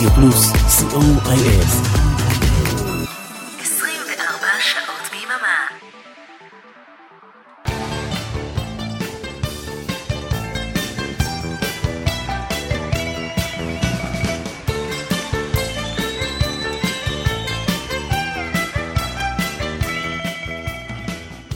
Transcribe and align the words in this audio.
רדיו 0.00 0.14
פלוס, 0.14 0.52
co.il. 0.52 1.66
24 3.60 4.46
שעות 4.60 5.10
ביממה. 5.10 5.66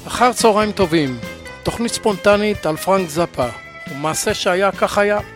אחר 0.06 0.33
צהריים 0.33 0.73
טובים, 0.73 1.19
תוכנית 1.62 1.92
ספונטנית 1.92 2.66
על 2.66 2.77
פרנק 2.77 3.09
זאפה, 3.09 3.47
ומעשה 3.91 4.34
שהיה 4.34 4.73
כך 4.73 4.98
היה. 4.98 5.34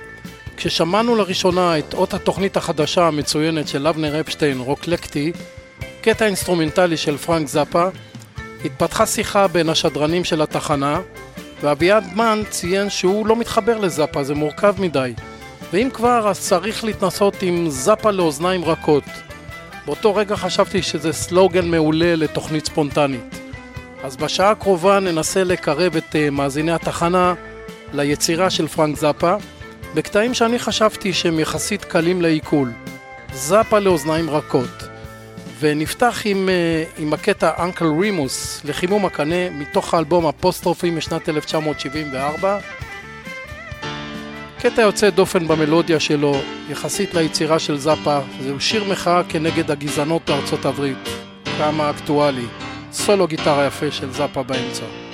כששמענו 0.59 1.17
לראשונה 1.17 1.79
את 1.79 1.95
אות 1.95 2.15
התוכנית 2.15 2.57
החדשה 2.57 3.07
המצוינת 3.07 3.69
של 3.69 3.87
אבנר 3.87 4.21
אפשטיין, 4.21 4.61
רוקלקטי, 4.61 5.33
קטע 6.01 6.27
אינסטרומנטלי 6.27 6.97
של 6.97 7.16
פרנק 7.16 7.49
זאפה, 7.49 7.89
התפתחה 8.65 9.07
שיחה 9.07 9.49
בין 9.49 9.69
השדרנים 9.69 10.25
של 10.25 10.43
התחנה, 10.43 11.01
ואביעד 11.63 12.05
מן 12.15 12.43
ציין 12.51 12.91
שהוא 12.91 13.27
לא 13.27 13.37
מתחבר 13.37 13.79
לזאפה, 13.79 14.25
זה 14.25 14.35
מורכב 14.35 14.75
מדי. 14.79 15.13
ואם 15.73 15.89
כבר, 15.93 16.29
אז 16.29 16.41
צריך 16.41 16.85
להתנסות 16.85 17.43
עם 17.43 17.71
זאפה 17.71 18.11
לאוזניים 18.11 18.65
רכות. 18.65 19.05
באותו 19.87 20.15
רגע 20.15 20.37
חשבתי 20.37 20.83
שזה 20.83 21.13
סלוגן 21.13 21.69
מעולה 21.69 22.16
לתוכנית 22.16 22.66
ספונטנית. 22.66 23.38
אז 24.02 24.16
בשעה 24.16 24.51
הקרובה 24.51 25.01
ננסה 25.01 25.45
לקרב 25.45 25.97
את 25.97 26.13
uh, 26.13 26.30
מאזיני 26.30 26.73
התחנה 26.73 27.35
ליצירה 27.93 28.51
של 28.51 28.69
פרנק 28.69 28.97
זאפה, 28.97 29.35
בקטעים 29.95 30.34
שאני 30.34 30.59
חשבתי 30.59 31.13
שהם 31.13 31.40
יחסית 31.40 31.85
קלים 31.85 32.23
לעיכול. 32.23 32.73
זאפה 33.32 33.79
לאוזניים 33.79 34.30
רכות. 34.30 34.88
ונפתח 35.60 36.23
עם, 36.24 36.49
uh, 36.49 37.01
עם 37.01 37.13
הקטע 37.13 37.51
אנקל 37.65 37.85
רימוס 38.01 38.60
לחימום 38.65 39.07
הקנה 39.07 39.51
מתוך 39.51 39.95
האלבום 39.95 40.26
הפוסטרופי 40.26 40.90
משנת 40.90 41.29
1974. 41.29 42.59
קטע 44.59 44.82
יוצא 44.82 45.10
דופן 45.10 45.48
במלודיה 45.48 46.01
שלו, 46.01 46.37
יחסית 46.68 47.15
ליצירה 47.15 47.59
של 47.59 47.79
זאפה, 47.79 48.18
זהו 48.43 48.60
שיר 48.60 48.85
מחאה 48.85 49.23
כנגד 49.29 49.70
הגזענות 49.70 50.23
בארצות 50.30 50.65
הברית. 50.65 51.09
כמה 51.59 51.91
אקטואלי. 51.91 52.46
סולו 52.93 53.26
גיטרה 53.26 53.66
יפה 53.66 53.91
של 53.91 54.13
זאפה 54.13 54.43
באמצע. 54.43 55.07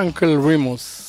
אנקל 0.00 0.38
רימוס. 0.46 1.08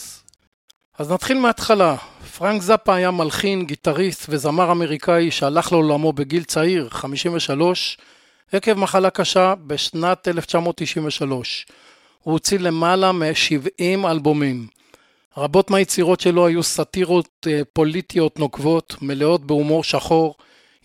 אז 1.00 1.12
נתחיל 1.12 1.38
מההתחלה. 1.38 1.96
פרנק 2.38 2.62
זאפה 2.62 2.96
היה 2.96 3.12
מלחין, 3.12 3.66
גיטריסט 3.66 4.26
וזמר 4.30 4.72
אמריקאי 4.72 5.32
שהלך 5.32 5.72
לעולמו 5.72 6.14
בגיל 6.14 6.44
צעיר, 6.44 6.90
53, 6.90 7.98
עקב 8.52 8.74
מחלה 8.74 9.10
קשה 9.10 9.54
בשנת 9.68 10.28
1993. 10.28 11.66
הוא 12.24 12.32
הוציא 12.32 12.60
למעלה 12.60 13.12
מ-70 13.12 14.08
אלבומים. 14.12 14.68
רבות 15.38 15.70
מהיצירות 15.70 16.20
שלו 16.20 16.48
היו 16.48 16.64
סאטירות 16.64 17.48
אה, 17.48 17.62
פוליטיות 17.74 18.40
נוקבות, 18.40 18.96
מלאות 19.02 19.46
בהומור 19.46 19.84
שחור, 19.84 20.36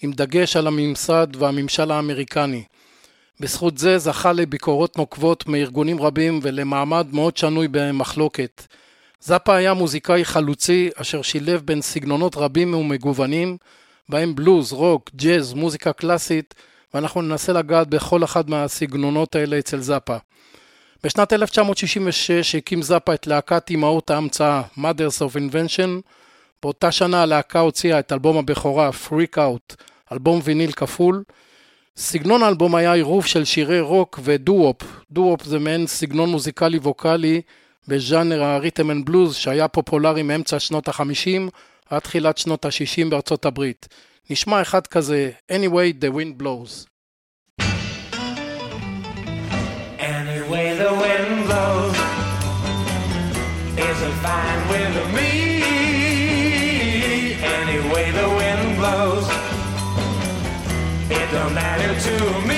עם 0.03 0.13
דגש 0.13 0.57
על 0.57 0.67
הממסד 0.67 1.27
והממשל 1.37 1.91
האמריקני. 1.91 2.63
בזכות 3.41 3.79
זה 3.79 3.99
זכה 3.99 4.33
לביקורות 4.33 4.99
נוקבות 4.99 5.49
מארגונים 5.49 6.01
רבים 6.03 6.41
ולמעמד 6.43 7.07
מאוד 7.13 7.37
שנוי 7.37 7.69
במחלוקת. 7.71 8.67
זאפה 9.21 9.55
היה 9.57 9.75
מוזיקאי 9.75 10.25
חלוצי 10.25 10.91
אשר 10.97 11.23
שילב 11.23 11.61
בין 11.65 11.83
סגנונות 11.83 12.37
רבים 12.37 12.75
ומגוונים, 12.75 13.57
בהם 14.09 14.35
בלוז, 14.35 14.73
רוק, 14.73 15.11
ג'אז, 15.17 15.55
מוזיקה 15.55 15.93
קלאסית, 15.93 16.55
ואנחנו 16.95 17.23
ננסה 17.23 17.53
לגעת 17.53 17.89
בכל 17.89 18.25
אחד 18.25 18.51
מהסגנונות 18.51 19.35
האלה 19.35 19.59
אצל 19.59 19.81
זאפה. 19.81 20.17
בשנת 21.05 21.33
1966 21.33 22.55
הקים 22.55 22.83
זאפה 22.83 23.15
את 23.15 23.27
להקת 23.27 23.71
אמהות 23.71 24.11
ההמצאה, 24.11 24.63
Mothers 24.79 25.21
of 25.21 25.35
Invention. 25.35 26.01
באותה 26.63 26.93
שנה 26.93 27.23
הלהקה 27.23 27.61
הוציאה 27.61 27.99
את 27.99 28.13
אלבום 28.13 28.39
הבכורה, 28.39 28.91
Freak 28.91 29.37
Out, 29.37 29.75
אלבום 30.13 30.41
ויניל 30.45 30.73
כפול. 30.73 31.23
סגנון 32.01 32.43
האלבום 32.43 32.75
היה 32.75 32.93
עירוב 32.93 33.27
של 33.27 33.45
שירי 33.45 33.81
רוק 33.81 34.21
ודו-וופ. 34.23 34.83
דו-וופ 35.11 35.43
זה 35.43 35.59
מעין 35.59 35.87
סגנון 35.87 36.29
מוזיקלי 36.29 36.79
ווקאלי 36.79 37.41
בז'אנר 37.89 38.43
ה 38.43 38.50
rhythm 38.50 38.91
and 38.91 39.07
blues 39.07 39.35
שהיה 39.37 39.69
פופולרי 39.69 40.23
מאמצע 40.23 40.59
שנות 40.59 40.89
ה-50 40.89 41.51
עד 41.91 41.99
תחילת 41.99 42.39
שנות 42.39 42.65
ה-60 42.65 43.11
בארצות 43.11 43.45
הברית. 43.45 43.89
נשמע 44.31 44.63
אחד 44.63 44.87
כזה, 44.87 45.31
Anyway 45.53 46.05
the 46.05 46.11
wind 46.11 46.43
blows. 46.43 46.87
Anyway, 49.99 50.69
the 50.85 50.93
wind 51.03 51.37
blows 51.49 51.97
is-a 53.89 54.17
fine 54.25 54.61
with 54.71 55.15
me. 55.17 55.28
Don't 61.31 61.55
matter 61.55 62.01
to 62.01 62.49
me. 62.49 62.58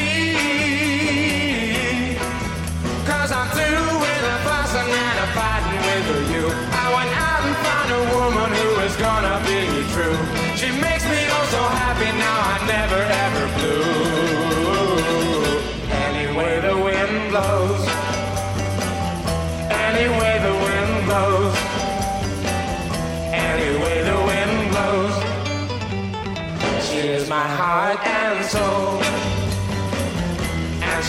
And. 28.50 29.00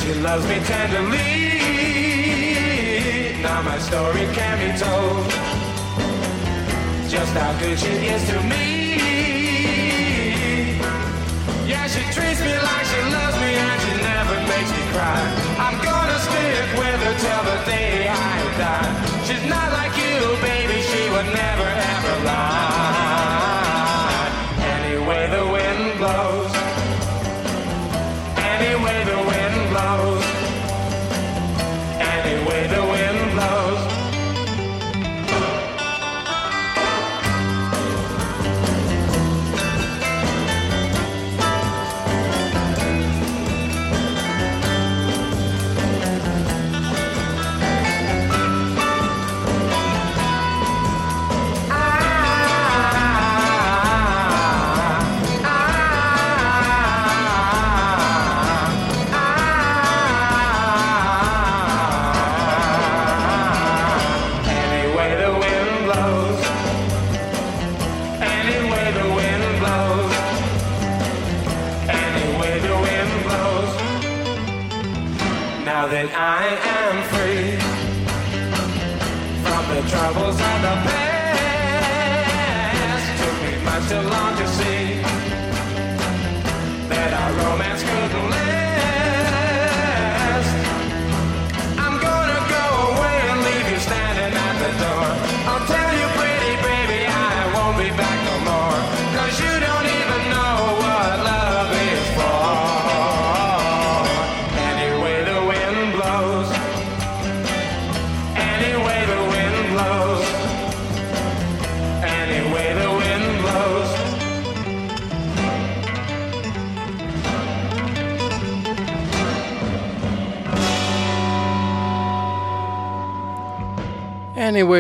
She 0.02 0.14
loves 0.16 0.46
me 0.48 0.60
tenderly. 0.66 1.52
Now 3.42 3.62
my 3.62 3.78
story 3.80 4.26
can 4.34 4.56
be 4.62 4.70
told. 4.78 5.26
Just 7.10 7.34
how 7.34 7.52
good 7.60 7.78
she 7.80 7.94
is 8.14 8.24
to 8.30 8.38
me. 8.52 8.68
Yeah, 11.66 11.88
she 11.88 12.04
treats 12.16 12.42
me 12.42 12.54
like 12.70 12.86
she 12.92 13.02
loves 13.18 13.38
me 13.44 13.52
and 13.68 13.82
she 13.84 13.94
never 14.10 14.38
makes 14.52 14.72
me 14.78 14.84
cry. 14.94 15.22
I'm 15.66 15.78
gonna 15.84 16.20
stick 16.28 16.68
with 16.80 17.00
her 17.06 17.16
till 17.26 17.44
the 17.50 17.58
day 17.70 18.08
I 18.08 18.16
die. 18.62 18.92
She's 19.26 19.46
not 19.50 19.72
like 19.72 19.96
you, 19.98 20.18
baby, 20.42 20.82
she 20.82 21.10
would 21.14 21.30
never 21.34 21.68
ever 21.94 22.16
lie. 22.26 23.01
Troubles 80.14 80.36
of 80.36 80.62
the 80.62 80.74
past, 80.88 82.04
took 83.24 83.36
me 83.44 83.52
much 83.64 83.86
too 83.90 84.02
long 84.10 84.31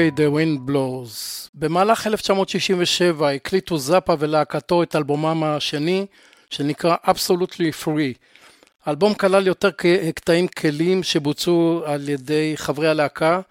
Anyway, 0.01 0.09
the 0.09 0.31
wind 0.31 0.69
blows. 0.69 1.49
במהלך 1.53 2.07
1967 2.07 3.29
הקליטו 3.29 3.77
זאפה 3.77 4.13
ולהקתו 4.19 4.83
את 4.83 4.95
אלבומם 4.95 5.43
השני, 5.43 6.05
שנקרא 6.49 6.95
Absolutely 7.05 7.85
Free. 7.85 8.17
האלבום 8.85 9.13
כלל 9.13 9.47
יותר 9.47 9.69
קטעים 10.15 10.47
כלים 10.47 11.03
שבוצעו 11.03 11.81
על 11.85 12.09
ידי 12.09 12.53
חברי 12.55 12.87
הלהקה, 12.87 13.41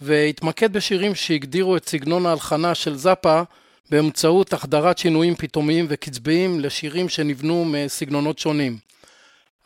והתמקד 0.00 0.72
בשירים 0.72 1.14
שהגדירו 1.14 1.76
את 1.76 1.88
סגנון 1.88 2.26
ההלחנה 2.26 2.74
של 2.74 2.96
זאפה 2.96 3.42
באמצעות 3.90 4.52
החדרת 4.52 4.98
שינויים 4.98 5.34
פתאומיים 5.34 5.86
וקצביים 5.88 6.60
לשירים 6.60 7.08
שנבנו 7.08 7.64
מסגנונות 7.64 8.38
שונים. 8.38 8.78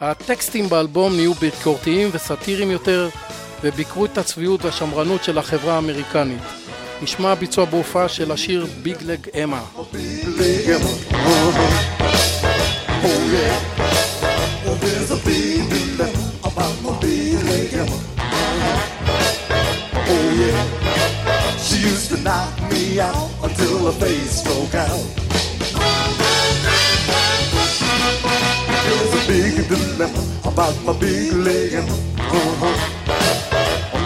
הטקסטים 0.01 0.69
באלבום 0.69 1.17
נהיו 1.17 1.35
ביקורתיים 1.35 2.09
וסאטיריים 2.13 2.71
יותר, 2.71 3.09
וביקרו 3.63 4.05
את 4.05 4.19
הצביעות 4.19 4.65
והשמרנות 4.65 5.25
של 5.25 5.39
החברה 5.39 5.75
האמריקנית. 5.75 6.43
נשמע 7.03 7.35
ביצוע 7.35 7.65
בהופעה 7.65 8.09
של 8.09 8.33
השיר 8.33 8.67
ביג 8.83 8.97
לג 9.03 9.29
אמה. 9.43 9.63
Uh-huh. 9.75 9.87
Oh 14.69 14.77
there's 28.85 29.13
a 29.15 29.21
big 29.29 29.69
dilemma 29.69 30.23
about 30.45 30.75
my 30.85 30.93
big 31.01 31.33
leg. 31.33 31.75
Uh-huh. 31.75 31.97
Oh. 32.19 32.35
Uh-huh. 32.35 32.96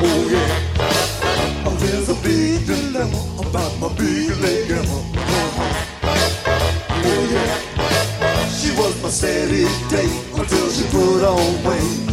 Oh 0.02 0.28
yeah. 0.30 1.66
Oh, 1.66 1.76
there's 1.78 2.08
a 2.08 2.14
big 2.22 2.66
dilemma 2.66 3.20
about 3.38 3.78
my 3.80 3.88
big 3.98 4.70
Emma. 4.70 4.98
Uh-huh. 5.14 6.02
Oh 7.04 7.28
yeah. 7.30 8.48
She 8.48 8.70
was 8.78 9.02
my 9.02 9.10
steady 9.10 9.64
date 9.90 10.24
until 10.34 10.70
she 10.70 10.84
put 10.88 11.22
on 11.22 11.64
weight. 11.64 12.09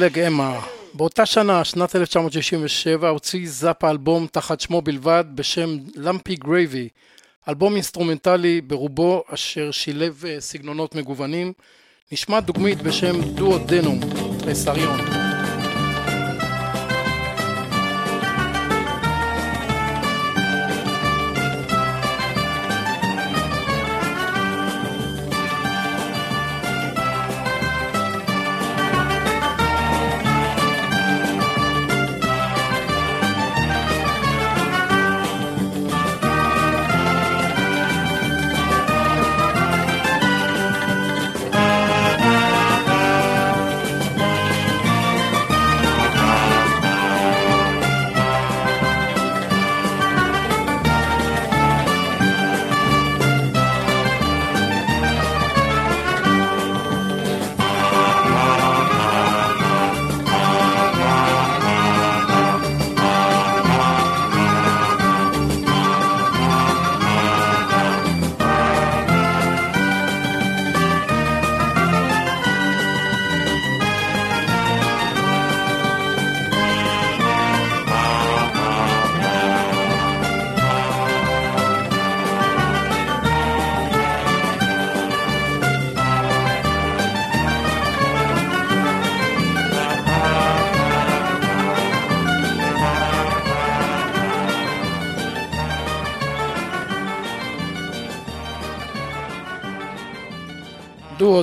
Big 0.00 0.18
Leg 0.18 0.26
Emma. 0.26 0.60
באותה 0.94 1.26
שנה, 1.26 1.64
שנת 1.64 1.96
1967, 1.96 3.08
הוציא 3.08 3.40
זאפה 3.48 3.90
אלבום 3.90 4.26
תחת 4.32 4.60
שמו 4.60 4.82
בלבד 4.82 5.24
בשם 5.34 5.78
Lumpy 5.94 6.36
Gravy, 6.36 6.88
אלבום 7.48 7.74
אינסטרומנטלי 7.74 8.60
ברובו 8.60 9.22
אשר 9.34 9.70
שילב 9.70 10.24
אה, 10.28 10.40
סגנונות 10.40 10.94
מגוונים. 10.94 11.52
נשמע 12.12 12.40
דוגמית 12.40 12.82
בשם 12.82 13.22
Duodenum, 13.34 14.00
טרסריון. 14.44 15.00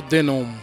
דנום. 0.08 0.54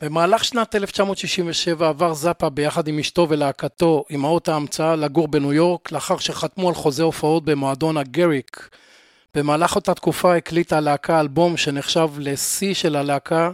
במהלך 0.00 0.44
שנת 0.44 0.74
1967 0.74 1.88
עבר 1.88 2.14
זאפה 2.14 2.48
ביחד 2.48 2.88
עם 2.88 2.98
אשתו 2.98 3.26
ולהקתו, 3.30 4.04
אמהות 4.14 4.48
ההמצאה, 4.48 4.96
לגור 4.96 5.28
בניו 5.28 5.52
יורק, 5.52 5.92
לאחר 5.92 6.18
שחתמו 6.18 6.68
על 6.68 6.74
חוזה 6.74 7.02
הופעות 7.02 7.44
במועדון 7.44 7.96
הגריק. 7.96 8.68
במהלך 9.34 9.76
אותה 9.76 9.94
תקופה 9.94 10.36
הקליטה 10.36 10.76
הלהקה 10.76 11.20
אלבום 11.20 11.56
שנחשב 11.56 12.08
לשיא 12.18 12.74
של 12.74 12.96
הלהקה 12.96 13.50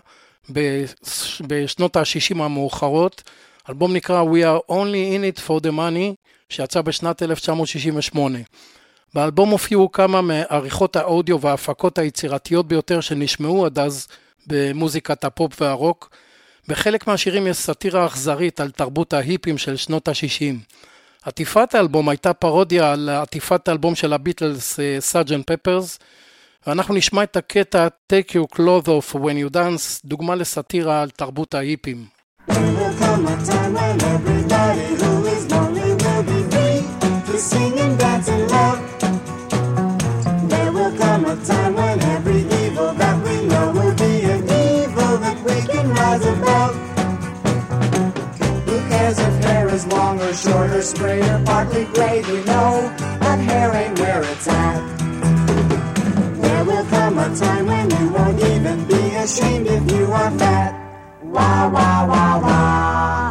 בש- 0.50 1.42
בשנות 1.46 1.96
ה-60 1.96 2.42
המאוחרות. 2.42 3.22
אלבום 3.68 3.92
נקרא 3.92 4.22
We 4.22 4.44
are 4.44 4.72
only 4.72 5.16
in 5.16 5.36
it 5.36 5.40
for 5.48 5.62
the 5.62 5.70
money, 5.70 6.14
שיצא 6.48 6.82
בשנת 6.82 7.22
1968. 7.22 8.38
באלבום 9.14 9.50
הופיעו 9.50 9.92
כמה 9.92 10.20
מעריכות 10.20 10.96
האודיו 10.96 11.40
וההפקות 11.40 11.98
היצירתיות 11.98 12.68
ביותר 12.68 13.00
שנשמעו 13.00 13.66
עד 13.66 13.78
אז 13.78 14.08
במוזיקת 14.46 15.24
הפופ 15.24 15.62
והרוק. 15.62 16.10
בחלק 16.68 17.06
מהשירים 17.06 17.46
יש 17.46 17.56
סאטירה 17.56 18.06
אכזרית 18.06 18.60
על 18.60 18.70
תרבות 18.70 19.12
ההיפים 19.12 19.58
של 19.58 19.76
שנות 19.76 20.08
ה-60. 20.08 20.54
עטיפת 21.24 21.74
האלבום 21.74 22.08
הייתה 22.08 22.32
פרודיה 22.32 22.92
על 22.92 23.08
עטיפת 23.08 23.68
האלבום 23.68 23.94
של 23.94 24.12
הביטלס, 24.12 24.78
סארג'נט 24.98 25.50
פפרס, 25.50 25.98
ואנחנו 26.66 26.94
נשמע 26.94 27.22
את 27.22 27.36
הקטע 27.36 27.86
Take 28.12 28.30
your 28.30 28.56
clothes 28.56 28.88
off 28.88 29.14
when 29.14 29.36
you 29.46 29.54
dance, 29.54 30.00
דוגמה 30.04 30.34
לסאטירה 30.34 31.02
על 31.02 31.10
תרבות 31.10 31.54
ההיפים. 31.54 32.04
There 32.48 32.58
will 32.58 32.98
come 38.58 38.91
is 50.32 50.46
long 50.48 50.70
or 50.70 51.44
partly 51.44 51.84
gray? 51.92 52.22
We 52.22 52.42
know 52.44 52.88
that 53.20 53.38
hair 53.38 53.74
ain't 53.74 53.98
where 53.98 54.22
it's 54.22 54.48
at. 54.48 54.80
There 56.40 56.64
will 56.64 56.84
come 56.86 57.18
a 57.18 57.36
time 57.36 57.66
when 57.66 57.90
you 57.90 58.08
won't 58.12 58.40
even 58.40 58.86
be 58.86 59.14
ashamed 59.16 59.66
if 59.66 59.90
you 59.92 60.04
are 60.06 60.30
fat. 60.38 60.72
Wah 61.22 61.68
wah 61.68 62.06
wah 62.06 62.40
wah. 62.40 63.21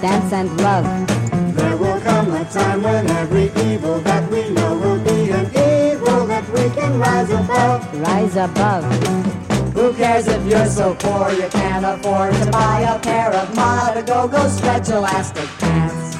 Dance 0.00 0.32
and 0.32 0.56
love. 0.62 0.84
There 1.54 1.76
will 1.76 2.00
come 2.00 2.32
a 2.32 2.44
time 2.46 2.82
when 2.82 3.06
every 3.10 3.52
evil 3.70 4.00
that 4.00 4.30
we 4.30 4.48
know 4.48 4.78
will 4.78 4.98
be 5.04 5.30
an 5.30 5.44
evil 5.46 6.26
that 6.26 6.48
we 6.54 6.70
can 6.74 6.98
rise 6.98 7.28
above. 7.30 8.00
Rise 8.00 8.36
above. 8.36 8.84
Who 9.74 9.92
cares 9.92 10.26
if 10.26 10.42
you're 10.46 10.64
so 10.64 10.94
poor 10.94 11.30
you 11.32 11.48
can't 11.50 11.84
afford 11.84 12.32
to 12.32 12.50
buy 12.50 12.80
a 12.80 12.98
pair 12.98 13.30
of 13.30 13.54
Mata 13.54 14.02
Go-Go 14.02 14.48
stretch 14.48 14.88
elastic 14.88 15.48
pants? 15.58 16.16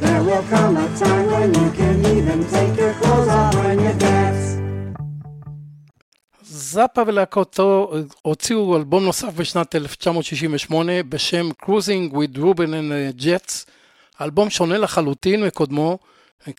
There 0.00 0.22
will 0.22 0.44
come 0.44 0.76
a 0.76 0.96
time 0.96 1.26
when 1.26 1.52
you 1.52 1.70
can 1.72 2.06
even 2.16 2.46
take 2.48 2.78
your 2.78 2.94
clothes 2.94 3.28
off 3.28 3.54
when 3.56 3.80
you 3.80 3.92
dance. 3.94 4.15
זאפה 6.66 7.02
ולהקותו 7.06 7.92
הוציאו 8.22 8.76
אלבום 8.76 9.04
נוסף 9.04 9.34
בשנת 9.34 9.74
1968 9.74 11.02
בשם 11.02 11.48
Cruising 11.62 12.12
with 12.12 12.38
Ruben 12.38 12.58
and 12.58 13.22
Jets, 13.22 13.70
אלבום 14.20 14.50
שונה 14.50 14.78
לחלוטין 14.78 15.44
מקודמו, 15.44 15.98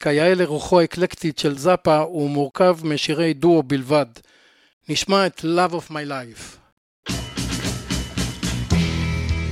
כיאה 0.01 0.33
לרוחו 0.33 0.79
האקלקטית 0.79 1.39
של 1.39 1.57
זאפה, 1.57 1.97
הוא 1.97 2.29
מורכב 2.29 2.77
משירי 2.83 3.33
דואו 3.33 3.63
בלבד. 3.63 4.05
נשמע 4.89 5.25
את 5.27 5.39
Love 5.39 5.73
of 5.73 5.91
My 5.91 6.09
Life. 6.09 6.57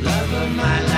love 0.03 0.33
of 0.41 0.49
my 0.61 0.94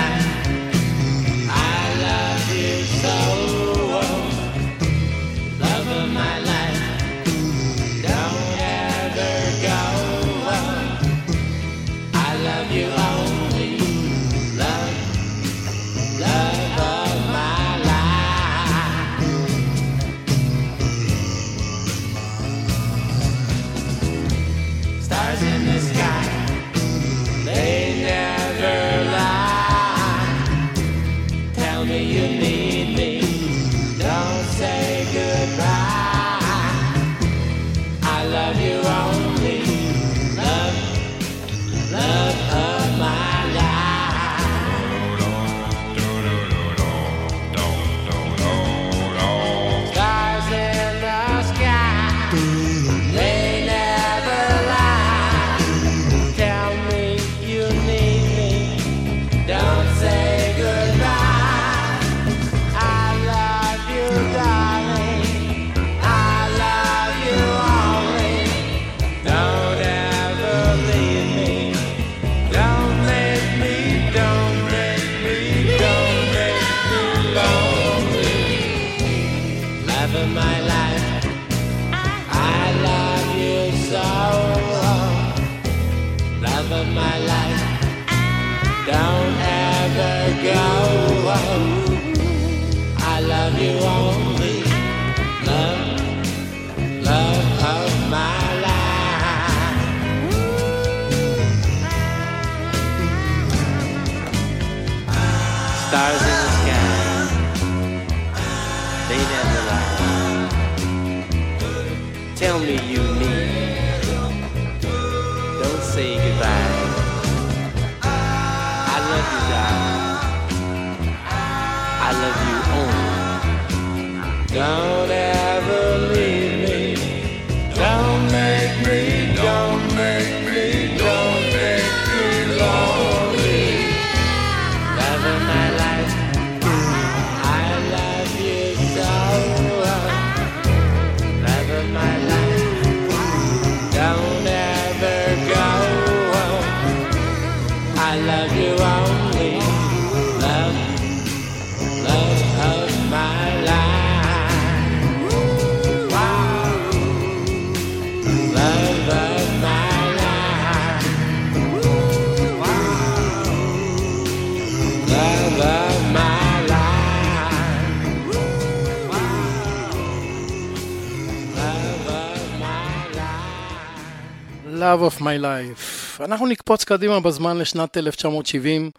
Love 174.88 175.19
of 175.19 175.21
my 175.21 175.41
life. 175.41 176.23
אנחנו 176.26 176.47
נקפוץ 176.47 176.84
קדימה 176.84 177.19
בזמן 177.19 177.58
לשנת 177.58 177.97
1970. 177.97 178.91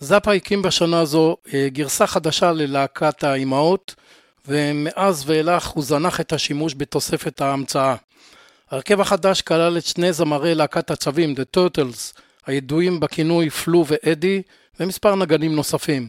זאפה 0.00 0.32
הקים 0.34 0.62
בשנה 0.62 1.00
הזו 1.00 1.36
אה, 1.54 1.68
גרסה 1.72 2.06
חדשה 2.06 2.52
ללהקת 2.52 3.24
האימהות, 3.24 3.94
ומאז 4.48 5.24
ואילך 5.26 5.66
הוא 5.66 5.84
זנח 5.84 6.20
את 6.20 6.32
השימוש 6.32 6.74
בתוספת 6.76 7.40
ההמצאה. 7.40 7.94
ההרכב 8.70 9.00
החדש 9.00 9.42
כלל 9.42 9.78
את 9.78 9.84
שני 9.84 10.12
זמרי 10.12 10.54
להקת 10.54 10.90
הצבים, 10.90 11.34
The 11.34 11.58
Turtles, 11.58 12.20
הידועים 12.46 13.00
בכינוי 13.00 13.50
פלו 13.50 13.84
ואדי, 13.88 14.42
ומספר 14.80 15.14
נגנים 15.14 15.56
נוספים. 15.56 16.08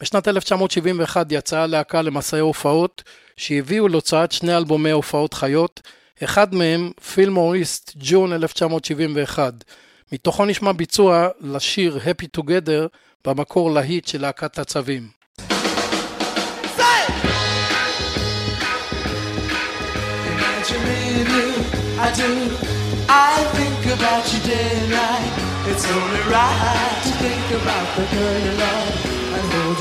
בשנת 0.00 0.28
1971 0.28 1.26
יצאה 1.30 1.62
הלהקה 1.62 2.02
למסעי 2.02 2.40
הופעות, 2.40 3.02
שהביאו 3.36 3.88
להוצאת 3.88 4.32
שני 4.32 4.56
אלבומי 4.56 4.90
הופעות 4.90 5.34
חיות, 5.34 5.80
אחד 6.24 6.54
מהם, 6.54 6.90
פילמוריסט, 7.14 7.92
ג'ון 7.96 8.32
1971. 8.32 9.64
מתוכו 10.12 10.44
נשמע 10.44 10.72
ביצוע 10.72 11.28
לשיר 11.40 11.98
Happy 12.04 12.40
Together, 12.40 12.88
במקור 13.24 13.70
להיט 13.70 14.06
של 14.06 14.20
להקת 14.20 14.58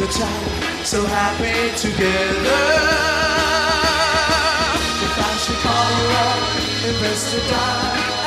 tight. 0.07 0.85
So 0.85 1.05
happy 1.05 1.57
together. 1.83 3.58
If 5.19 5.25
I 5.25 5.37
should 5.37 5.59
call 5.59 5.91
her 5.99 6.11
up 6.15 6.39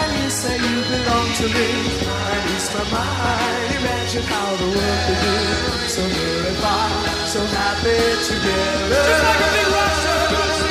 and 0.03 0.23
you 0.23 0.31
say 0.31 0.57
you 0.57 0.83
belong 0.93 1.29
to 1.41 1.47
me, 1.49 1.71
and 2.05 2.51
ease 2.53 2.69
my 2.75 2.85
mind. 2.93 3.75
Imagine 3.81 4.23
how 4.25 4.57
the 4.57 4.69
world 4.77 5.01
could 5.07 5.21
be 5.25 5.89
so 5.89 6.03
unified, 6.05 7.29
so 7.33 7.41
happy 7.47 7.97
together. 8.29 9.03
Just 9.09 9.25
like 9.25 9.41
a 9.41 9.51
big 9.57 9.69
rock 9.73 10.62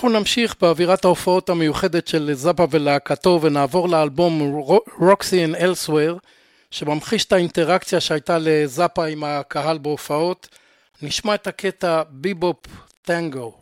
אנחנו 0.00 0.18
נמשיך 0.18 0.54
באווירת 0.60 1.04
ההופעות 1.04 1.48
המיוחדת 1.48 2.08
של 2.08 2.30
זאפה 2.32 2.66
ולהקתו 2.70 3.38
ונעבור 3.42 3.88
לאלבום 3.88 4.62
רוקסי 4.98 5.44
and 5.44 5.56
Elsewhere 5.56 6.18
שממחיש 6.70 7.24
את 7.24 7.32
האינטראקציה 7.32 8.00
שהייתה 8.00 8.38
לזאפה 8.40 9.06
עם 9.06 9.24
הקהל 9.24 9.78
בהופעות. 9.78 10.48
נשמע 11.02 11.34
את 11.34 11.46
הקטע 11.46 12.02
ביבופ 12.10 12.56
טנגו. 13.02 13.54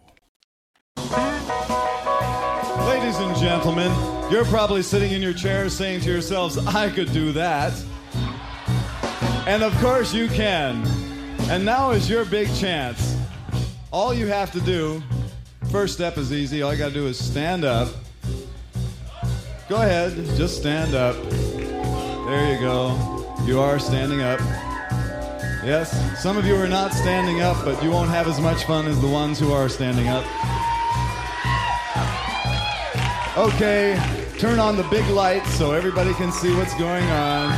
Ladies 2.88 3.18
and 3.18 3.36
gentlemen, 3.36 3.90
you're 4.30 4.50
probably 4.56 4.82
sitting 4.82 5.12
in 5.12 5.22
your 5.22 5.34
chairs 5.34 5.72
saying 5.76 6.00
to 6.02 6.10
yourselves, 6.10 6.54
I 6.82 6.88
could 6.94 7.12
do 7.12 7.32
that. 7.32 7.72
And 9.46 9.62
of 9.62 9.72
course 9.80 10.14
you 10.14 10.28
can. 10.28 10.72
And 11.50 11.64
now 11.64 11.90
is 11.90 12.08
your 12.08 12.24
big 12.24 12.48
chance. 12.62 13.00
All 13.90 14.12
you 14.14 14.26
have 14.38 14.50
to 14.52 14.60
do, 14.60 15.02
first 15.70 15.94
step 15.94 16.16
is 16.18 16.32
easy. 16.32 16.62
All 16.62 16.72
you 16.72 16.78
got 16.78 16.88
to 16.88 16.94
do 16.94 17.06
is 17.06 17.22
stand 17.22 17.64
up. 17.64 17.88
Go 19.68 19.76
ahead, 19.76 20.14
just 20.36 20.56
stand 20.58 20.94
up. 20.94 21.14
There 21.30 22.54
you 22.54 22.60
go. 22.60 23.36
You 23.44 23.60
are 23.60 23.78
standing 23.78 24.22
up. 24.22 24.40
Yes, 25.64 26.22
some 26.22 26.38
of 26.38 26.46
you 26.46 26.56
are 26.56 26.68
not 26.68 26.92
standing 26.92 27.42
up, 27.42 27.62
but 27.64 27.82
you 27.82 27.90
won't 27.90 28.08
have 28.10 28.28
as 28.28 28.40
much 28.40 28.64
fun 28.64 28.86
as 28.86 29.00
the 29.00 29.08
ones 29.08 29.38
who 29.38 29.52
are 29.52 29.68
standing 29.68 30.08
up. 30.08 30.24
Okay, 33.36 34.00
turn 34.38 34.58
on 34.58 34.76
the 34.76 34.84
big 34.84 35.06
lights 35.10 35.52
so 35.54 35.72
everybody 35.72 36.14
can 36.14 36.32
see 36.32 36.54
what's 36.54 36.74
going 36.78 37.04
on. 37.10 37.50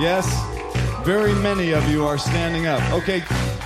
Yes, 0.00 0.26
very 1.04 1.34
many 1.34 1.72
of 1.72 1.88
you 1.88 2.04
are 2.04 2.18
standing 2.18 2.66
up. 2.66 2.82
Okay, 2.92 3.22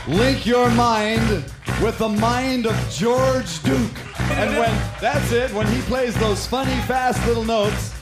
link 0.06 0.44
your 0.44 0.70
mind 0.70 1.44
with 1.82 1.98
the 1.98 2.08
mind 2.08 2.66
of 2.66 2.90
George 2.90 3.62
Duke. 3.64 3.98
And 4.18 4.56
when 4.56 4.70
that's 5.00 5.32
it, 5.32 5.52
when 5.52 5.66
he 5.66 5.80
plays 5.82 6.14
those 6.14 6.46
funny, 6.46 6.76
fast 6.82 7.24
little 7.26 7.44
notes, 7.44 7.92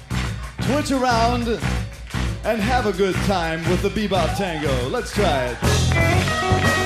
twitch 0.62 0.90
around 0.90 1.48
and 2.44 2.60
have 2.60 2.86
a 2.86 2.92
good 2.92 3.14
time 3.26 3.60
with 3.70 3.80
the 3.82 3.88
bebop 3.88 4.36
tango. 4.36 4.88
Let's 4.88 5.12
try 5.12 5.46
it. 5.46 6.79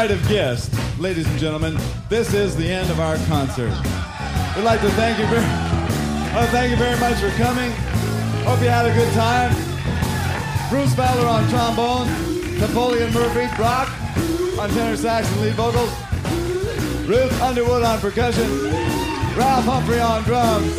Might 0.00 0.08
have 0.08 0.28
guessed, 0.30 0.72
ladies 0.98 1.26
and 1.26 1.38
gentlemen, 1.38 1.76
this 2.08 2.32
is 2.32 2.56
the 2.56 2.66
end 2.66 2.88
of 2.90 2.98
our 3.00 3.18
concert. 3.26 3.68
We'd 4.56 4.64
like 4.64 4.80
to 4.80 4.88
thank 4.92 5.18
you 5.18 5.26
very, 5.26 5.44
uh, 5.44 6.46
thank 6.50 6.70
you 6.70 6.78
very 6.78 6.98
much 6.98 7.20
for 7.20 7.28
coming. 7.36 7.70
Hope 8.48 8.62
you 8.62 8.70
had 8.70 8.86
a 8.86 8.94
good 8.94 9.12
time. 9.12 9.52
Bruce 10.70 10.94
Fowler 10.94 11.28
on 11.28 11.46
trombone, 11.50 12.08
Napoleon 12.58 13.12
Murphy, 13.12 13.54
Brock 13.56 13.92
on 14.58 14.70
tenor 14.70 14.96
sax 14.96 15.30
and 15.32 15.42
lead 15.42 15.52
vocals, 15.52 15.92
Ruth 17.06 17.42
Underwood 17.42 17.82
on 17.82 18.00
percussion, 18.00 18.48
Ralph 19.36 19.66
Humphrey 19.66 20.00
on 20.00 20.22
drums, 20.22 20.74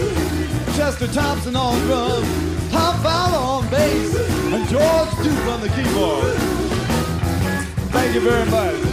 Chester 0.75 1.05
Thompson 1.05 1.55
on 1.55 1.77
drums, 1.81 2.25
Tom 2.71 2.99
Fowler 3.03 3.37
on 3.37 3.69
bass, 3.69 4.15
and 4.17 4.67
George 4.67 5.11
Duke 5.21 5.45
on 5.45 5.61
the 5.61 5.69
keyboard. 5.69 6.33
Thank 7.91 8.15
you 8.15 8.21
very 8.21 8.49
much. 8.49 8.90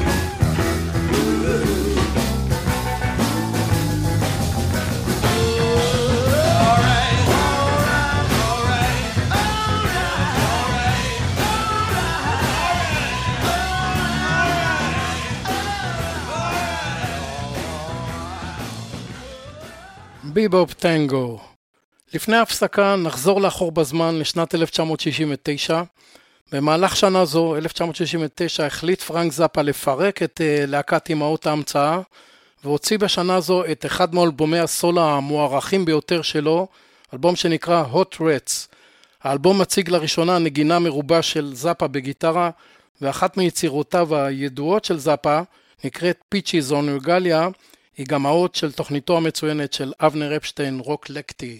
ביבופ 20.38 20.72
טנגו. 20.74 21.38
לפני 22.14 22.37
ההפסקה 22.37 22.96
נחזור 22.96 23.40
לאחור 23.40 23.72
בזמן 23.72 24.18
לשנת 24.18 24.54
1969. 24.54 25.83
במהלך 26.52 26.96
שנה 26.96 27.24
זו, 27.24 27.56
1969, 27.56 28.66
החליט 28.66 29.02
פרנק 29.02 29.32
זאפה 29.32 29.62
לפרק 29.62 30.22
את 30.22 30.40
אה, 30.40 30.64
להקת 30.66 31.11
אמהות 31.11 31.46
ההמצאה, 31.46 32.00
והוציא 32.64 32.98
בשנה 32.98 33.40
זו 33.40 33.64
את 33.64 33.87
אחד 33.87 34.14
מאלבומי 34.14 34.58
הסולו 34.58 35.02
המוערכים 35.02 35.84
ביותר 35.84 36.22
שלו, 36.22 36.66
אלבום 37.14 37.37
שנקרא 37.37 37.84
Hot 37.92 38.20
Rats. 38.20 38.74
האלבום 39.22 39.61
מציג 39.61 39.90
לראשונה 39.90 40.38
נגינה 40.38 40.78
מרובה 40.78 41.22
של 41.22 41.54
זאפה 41.54 41.88
בגיטרה, 41.88 42.50
ואחת 43.00 43.37
מיצירותיו 43.37 44.16
הידועות 44.16 44.84
של 44.84 44.98
זאפה 44.98 45.40
נקראת 45.84 46.20
פיצ'יז 46.28 46.72
און 46.72 46.88
רגליה, 46.88 47.48
היא 47.96 48.06
גם 48.06 48.26
האות 48.26 48.54
של 48.54 48.72
תוכניתו 48.72 49.16
המצוינת 49.16 49.72
של 49.72 49.92
אבנר 50.00 50.37
אפשטיין, 50.37 50.80
רוק 50.80 51.11
לקטי. 51.11 51.58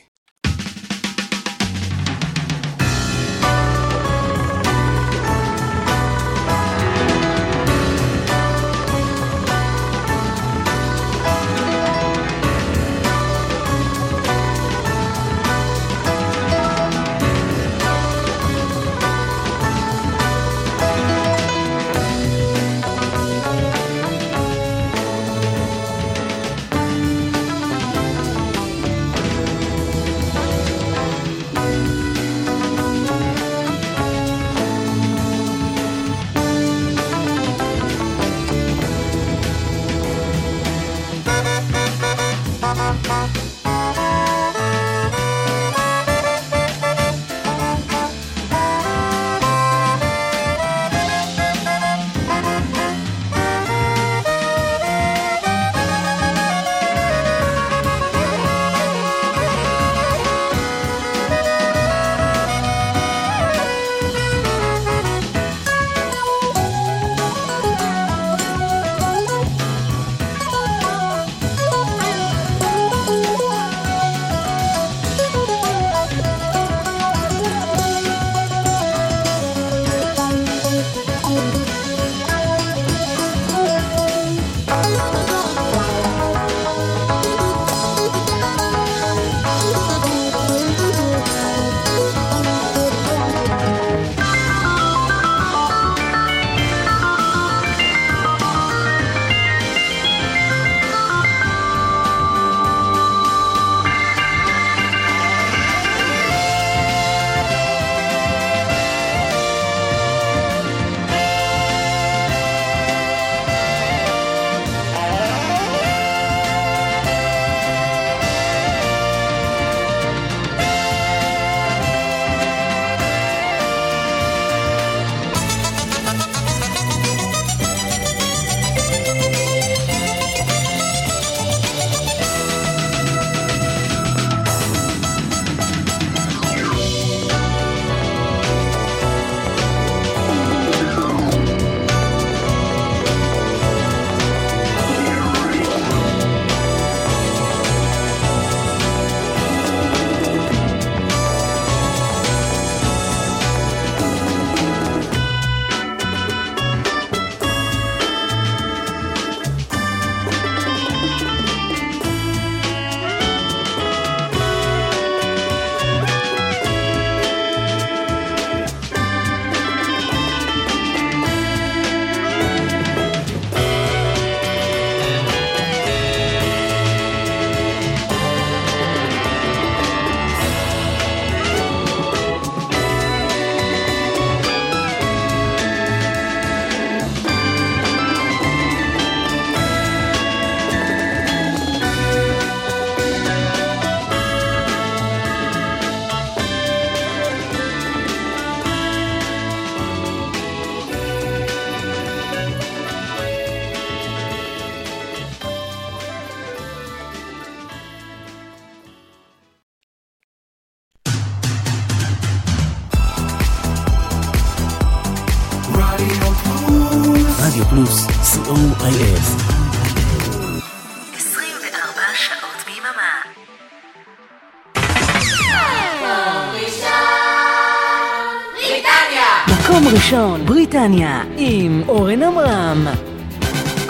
ראשון, 230.09 230.47
בריטניה, 230.47 231.23
עם 231.37 231.83
אורן 231.89 232.23
עמרם. 232.23 232.87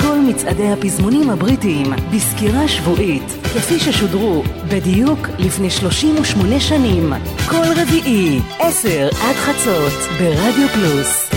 כל 0.00 0.18
מצעדי 0.28 0.68
הפזמונים 0.68 1.31
הבריטיים 1.31 1.87
בסקירה 2.14 2.68
שבועית, 2.68 3.22
כפי 3.42 3.78
ששודרו 3.78 4.42
בדיוק 4.68 5.18
לפני 5.38 5.70
38 5.70 6.61
שנים. 6.61 7.12
כל 7.48 7.83
רביעי, 7.83 8.38
10 8.59 9.09
עד 9.09 9.37
חצות, 9.37 9.92
ברדיו 10.18 10.68
פלוס. 10.68 11.31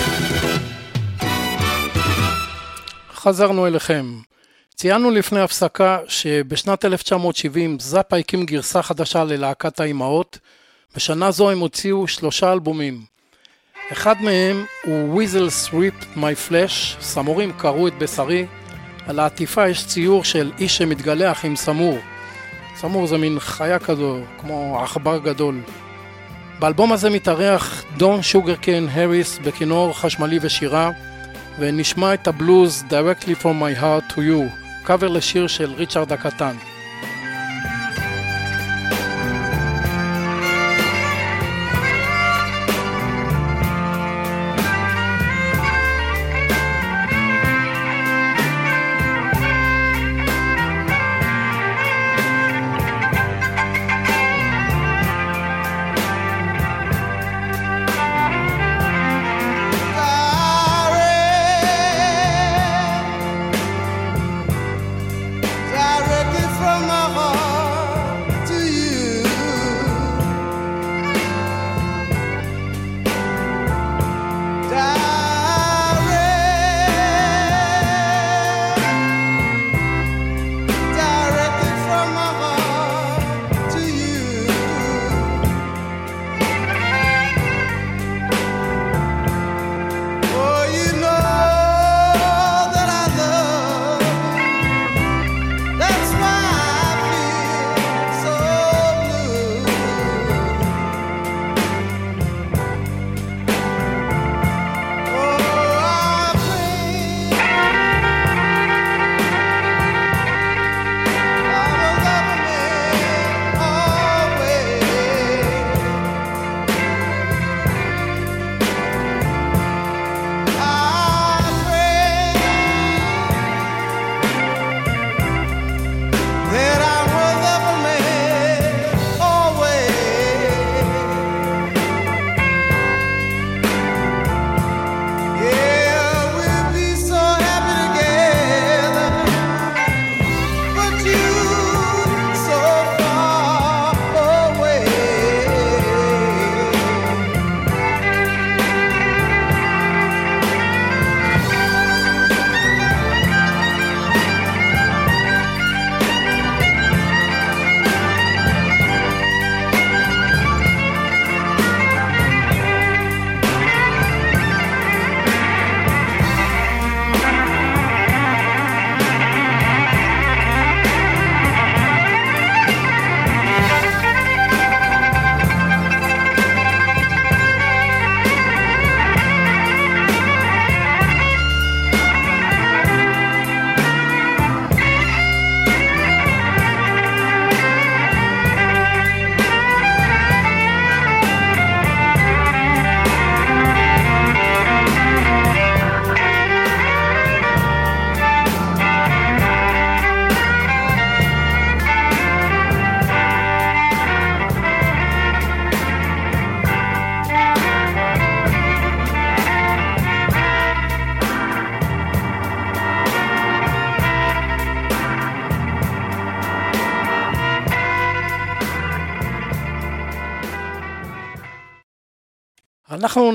חזרנו 3.14 3.68
אליכם. 3.68 4.06
ציינו 4.76 5.12
לפני 5.12 5.40
הפסקה 5.40 6.00
שבשנת 6.08 6.86
1970 6.86 7.80
זאפה 7.80 8.18
הקים 8.18 8.46
גרסה 8.46 8.82
חדשה 8.82 9.24
ללהקת 9.24 9.80
האימהות. 9.80 10.40
בשנה 10.96 11.32
זו 11.32 11.50
הם 11.50 11.60
הוציאו 11.60 12.08
שלושה 12.08 12.54
אלבומים. 12.54 13.11
אחד 13.92 14.22
מהם 14.22 14.66
הוא 14.84 15.22
Weasel 15.22 15.70
Sweep 15.70 16.18
My 16.18 16.50
Flesh, 16.50 17.02
סמורים 17.02 17.52
קרעו 17.58 17.88
את 17.88 17.98
בשרי. 17.98 18.46
על 19.08 19.20
העטיפה 19.20 19.68
יש 19.70 19.88
ציור 19.88 20.24
של 20.24 20.52
איש 20.60 20.78
שמתגלח 20.78 21.46
עם 21.46 21.56
סמור. 21.56 21.98
סמור 22.76 23.08
זה 23.08 23.18
מין 23.18 23.40
חיה 23.40 23.80
כזו, 23.80 24.20
כמו 24.38 24.80
עכבר 24.84 25.18
גדול. 25.18 25.62
באלבום 26.60 26.92
הזה 26.92 27.10
מתארח 27.10 27.84
דון 27.98 28.22
שוגרקן 28.22 28.86
הריס 28.92 29.38
בכינור 29.38 29.94
חשמלי 30.00 30.40
ושירה, 30.42 30.92
ונשמע 31.60 32.14
את 32.14 32.28
הבלוז 32.28 32.84
Directly 32.90 33.44
From 33.44 33.62
My 33.62 33.82
Heart 33.82 34.14
to 34.14 34.18
You, 34.18 34.56
קאבר 34.84 35.08
לשיר 35.08 35.48
של 35.48 35.74
ריצ'רד 35.74 36.14
הקטן. 36.14 36.56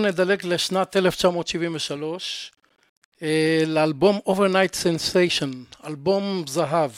נדלג 0.07 0.47
לשנת 0.47 0.97
1973, 0.97 2.53
אה, 3.23 3.63
לאלבום 3.67 4.21
Overnight 4.29 4.75
Sensation, 4.83 5.87
אלבום 5.87 6.45
זהב. 6.47 6.91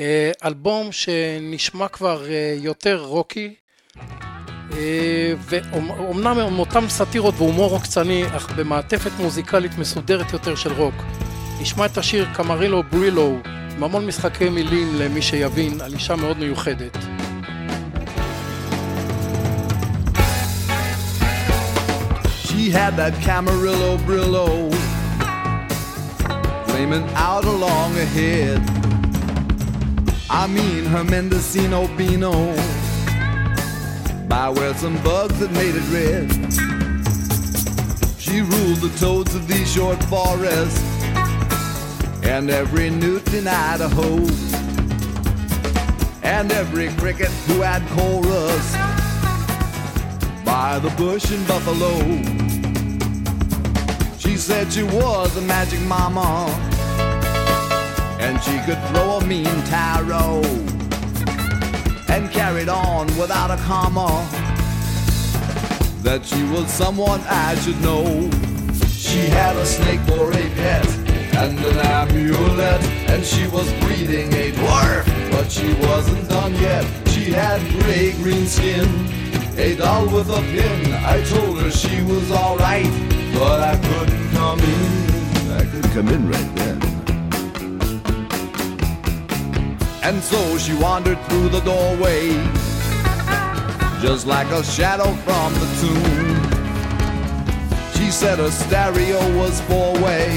אה, 0.00 0.30
אלבום 0.44 0.92
שנשמע 0.92 1.88
כבר 1.88 2.30
אה, 2.30 2.56
יותר 2.58 3.02
רוקי, 3.02 3.54
ואומנם 5.40 6.38
עם 6.38 6.58
אותם 6.58 6.88
סאטירות 6.88 7.34
והומור 7.38 7.70
עוקצני, 7.70 8.24
אך 8.36 8.52
במעטפת 8.52 9.10
מוזיקלית 9.18 9.78
מסודרת 9.78 10.32
יותר 10.32 10.54
של 10.54 10.72
רוק. 10.72 10.94
נשמע 11.60 11.86
את 11.86 11.98
השיר 11.98 12.26
קמרילו 12.34 12.82
ברילו, 12.82 13.38
עם 13.76 13.84
המון 13.84 14.06
משחקי 14.06 14.48
מילים 14.48 14.94
למי 14.98 15.22
שיבין, 15.22 15.80
על 15.80 15.94
אישה 15.94 16.16
מאוד 16.16 16.38
מיוחדת. 16.38 16.96
She 22.56 22.70
had 22.70 22.96
that 22.96 23.12
Camarillo 23.20 23.98
Brillo 23.98 24.72
flaming 26.66 27.06
out 27.10 27.44
along 27.44 27.94
ahead. 27.98 28.62
I 30.30 30.46
mean 30.46 30.86
her 30.86 31.04
Mendocino 31.04 31.86
Beano 31.98 32.56
by 34.26 34.48
where 34.48 34.72
some 34.72 34.96
bugs 35.02 35.38
had 35.38 35.52
made 35.52 35.74
it 35.76 35.86
red. 35.92 36.32
She 38.18 38.40
ruled 38.40 38.78
the 38.78 38.92
toads 38.98 39.34
of 39.34 39.46
these 39.46 39.70
short 39.70 40.02
forests 40.04 40.82
and 42.24 42.48
every 42.48 42.88
newt 42.88 43.34
in 43.34 43.46
Idaho, 43.46 44.16
and 46.22 46.50
every 46.52 46.88
cricket 46.94 47.30
who 47.48 47.60
had 47.60 47.86
chorus 47.90 48.72
by 50.42 50.78
the 50.78 50.90
bush 50.96 51.30
and 51.30 51.46
Buffalo. 51.46 52.45
Said 54.46 54.72
she 54.72 54.84
was 54.84 55.36
a 55.36 55.40
magic 55.40 55.80
mama, 55.80 56.46
and 58.20 58.40
she 58.44 58.56
could 58.60 58.80
throw 58.90 59.18
a 59.18 59.26
mean 59.26 59.44
tarot, 59.64 60.40
and 62.08 62.30
carried 62.30 62.68
on 62.68 63.08
without 63.18 63.50
a 63.50 63.56
comma. 63.64 64.06
That 66.04 66.24
she 66.24 66.44
was 66.44 66.70
someone 66.70 67.20
I 67.22 67.56
should 67.56 67.80
know. 67.82 68.30
She 68.86 69.26
had 69.26 69.56
a 69.56 69.66
snake 69.66 69.98
for 70.02 70.30
a 70.30 70.46
pet 70.54 70.86
and 71.34 71.58
an 71.58 71.78
amulet, 71.78 72.84
and 73.10 73.24
she 73.24 73.48
was 73.48 73.68
breeding 73.82 74.32
a 74.32 74.52
dwarf, 74.52 75.06
but 75.32 75.50
she 75.50 75.74
wasn't 75.88 76.28
done 76.28 76.54
yet. 76.54 76.86
She 77.08 77.32
had 77.32 77.60
gray 77.82 78.12
green 78.12 78.46
skin, 78.46 78.86
a 79.58 79.74
doll 79.74 80.06
with 80.06 80.30
a 80.30 80.40
pin. 80.54 80.92
I 80.92 81.20
told 81.24 81.58
her 81.58 81.70
she 81.72 82.00
was 82.04 82.30
alright, 82.30 82.86
but 83.34 83.60
I 83.60 83.76
couldn't 83.76 84.25
come 84.46 84.60
in. 84.60 85.50
I 85.60 85.64
could 85.72 85.84
come 85.90 86.08
in 86.08 86.28
right 86.28 86.50
then. 86.54 86.78
And 90.04 90.22
so 90.22 90.56
she 90.56 90.72
wandered 90.74 91.20
through 91.26 91.48
the 91.48 91.62
doorway, 91.70 92.28
just 94.00 94.24
like 94.24 94.46
a 94.52 94.62
shadow 94.62 95.10
from 95.26 95.52
the 95.62 95.68
tomb. 95.80 96.36
She 97.96 98.12
said 98.12 98.38
her 98.38 98.52
stereo 98.52 99.20
was 99.36 99.60
four 99.62 99.94
way, 99.94 100.28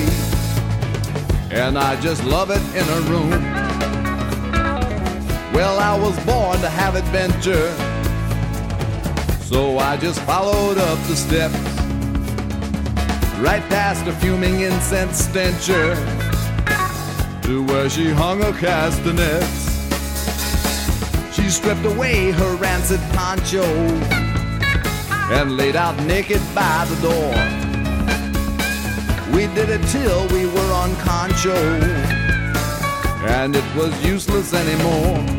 and 1.52 1.78
I 1.78 1.92
just 2.02 2.24
love 2.24 2.50
it 2.50 2.64
in 2.80 2.86
her 2.94 3.02
room. 3.12 3.44
Well, 5.54 5.78
I 5.78 5.96
was 6.06 6.16
born 6.26 6.58
to 6.62 6.70
have 6.82 6.96
adventure, 6.96 7.70
so 9.44 9.78
I 9.78 9.98
just 9.98 10.20
followed 10.22 10.80
up 10.80 10.98
the 11.10 11.16
steps, 11.16 11.69
right 13.40 13.64
past 13.70 14.06
a 14.06 14.12
fuming 14.14 14.62
incense 14.62 15.24
stencher, 15.26 15.96
to 17.42 17.64
where 17.64 17.90
she 17.90 18.10
hung 18.10 18.42
her 18.42 18.52
castanets. 18.52 19.70
She 21.34 21.50
stripped 21.50 21.86
away 21.86 22.32
her 22.32 22.56
rancid 22.58 23.00
poncho 23.14 23.64
and 25.32 25.56
laid 25.56 25.76
out 25.76 25.96
naked 26.04 26.42
by 26.54 26.86
the 26.90 26.96
door. 27.02 27.34
We 29.34 29.48
did 29.56 29.70
it 29.70 29.84
till 29.88 30.28
we 30.30 30.46
were 30.46 30.74
on 30.74 30.96
concho, 30.98 31.56
and 33.26 33.56
it 33.56 33.76
was 33.76 33.94
useless 34.06 34.54
anymore. 34.54 35.39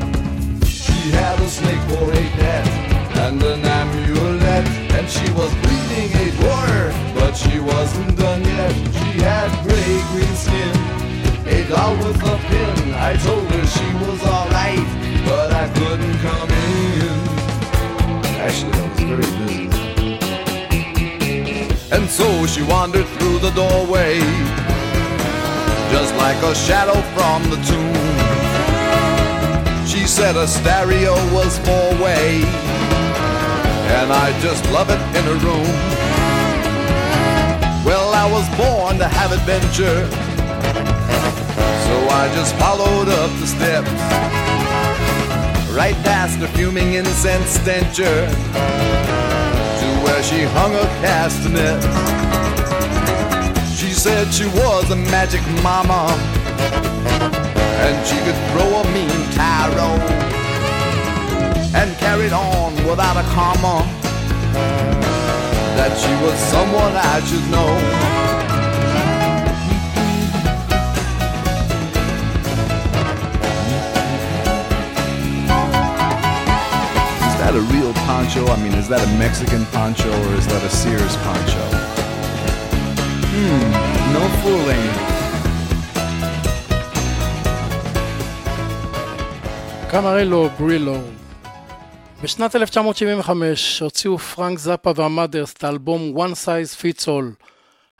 And 22.01 22.09
so 22.09 22.46
she 22.46 22.62
wandered 22.62 23.07
through 23.18 23.40
the 23.40 23.51
doorway, 23.51 24.20
just 25.92 26.16
like 26.16 26.42
a 26.42 26.55
shadow 26.55 26.98
from 27.12 27.42
the 27.51 27.61
tomb. 27.68 28.16
She 29.86 30.07
said 30.07 30.34
a 30.34 30.48
stereo 30.48 31.12
was 31.34 31.59
four 31.59 31.90
way, 32.03 32.40
and 34.01 34.11
I 34.11 34.34
just 34.40 34.64
love 34.72 34.88
it 34.88 35.01
in 35.14 35.24
a 35.28 35.36
room. 35.44 35.74
Well, 37.84 38.14
I 38.14 38.26
was 38.32 38.48
born 38.57 38.96
to 38.96 39.07
have 39.07 39.32
adventure, 39.32 40.09
so 41.84 41.94
I 42.09 42.32
just 42.34 42.55
followed 42.57 43.11
up 43.11 43.30
the 43.40 43.46
steps, 43.46 43.90
right 45.76 45.96
past 46.03 46.40
the 46.40 46.48
fuming 46.48 46.94
incense 46.94 47.51
stencher 47.51 49.09
she 50.22 50.42
hung 50.42 50.72
her 50.72 50.90
castanets. 51.00 51.86
She 53.78 53.92
said 53.92 54.32
she 54.32 54.46
was 54.48 54.90
a 54.90 54.96
magic 54.96 55.40
mama, 55.62 56.12
and 57.84 58.06
she 58.06 58.16
could 58.24 58.36
throw 58.50 58.80
a 58.80 58.84
mean 58.92 59.20
tarot, 59.32 59.96
and 61.74 61.96
carried 61.98 62.32
on 62.32 62.74
without 62.86 63.16
a 63.16 63.26
comma. 63.34 63.86
That 65.76 65.96
she 65.96 66.12
was 66.24 66.38
someone 66.50 66.94
I 66.96 67.20
should 67.24 67.46
know. 67.50 68.29
That 77.51 77.59
a 77.59 77.74
real 77.74 77.92
poncho? 78.07 78.42
I 78.46 78.57
mean, 78.62 78.74
is 78.82 78.86
that 78.92 79.03
a 79.09 79.11
Mexican 79.18 79.62
poncho 79.76 80.11
or 80.24 80.30
is 80.40 80.46
that 80.53 80.62
a 80.62 80.72
Sears 80.80 81.14
poncho? 81.24 81.64
Hmm, 83.32 83.62
no 84.14 84.22
fooling. 84.40 84.86
Camarillo 89.90 90.48
Brillo. 90.58 90.96
בשנת 92.22 92.57
1975 92.57 93.80
הוציאו 93.80 94.18
פרנק 94.18 94.59
זאפה 94.59 94.92
וה 94.96 95.09
Mothers 95.09 95.52
את 95.53 95.64
האלבום 95.64 96.14
One 96.16 96.34
Size 96.44 96.80
Fits 96.80 97.05
All, 97.05 97.44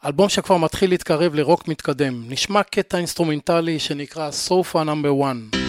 אלבום 0.07 0.29
שכבר 0.29 0.57
מתחיל 0.57 0.91
להתקרב 0.91 1.35
לרוק 1.35 1.69
מתקדם. 1.69 2.25
נשמע 2.29 2.63
קטע 2.63 2.99
אינסטרומנטלי 2.99 3.79
שנקרא 3.79 4.31
Sofa 4.31 4.85
Number 4.85 5.13
1. 5.53 5.60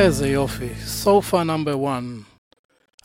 איזה 0.00 0.28
יופי, 0.28 0.68
סופה 0.86 1.42
נאמבר 1.44 1.74
1. 1.74 2.02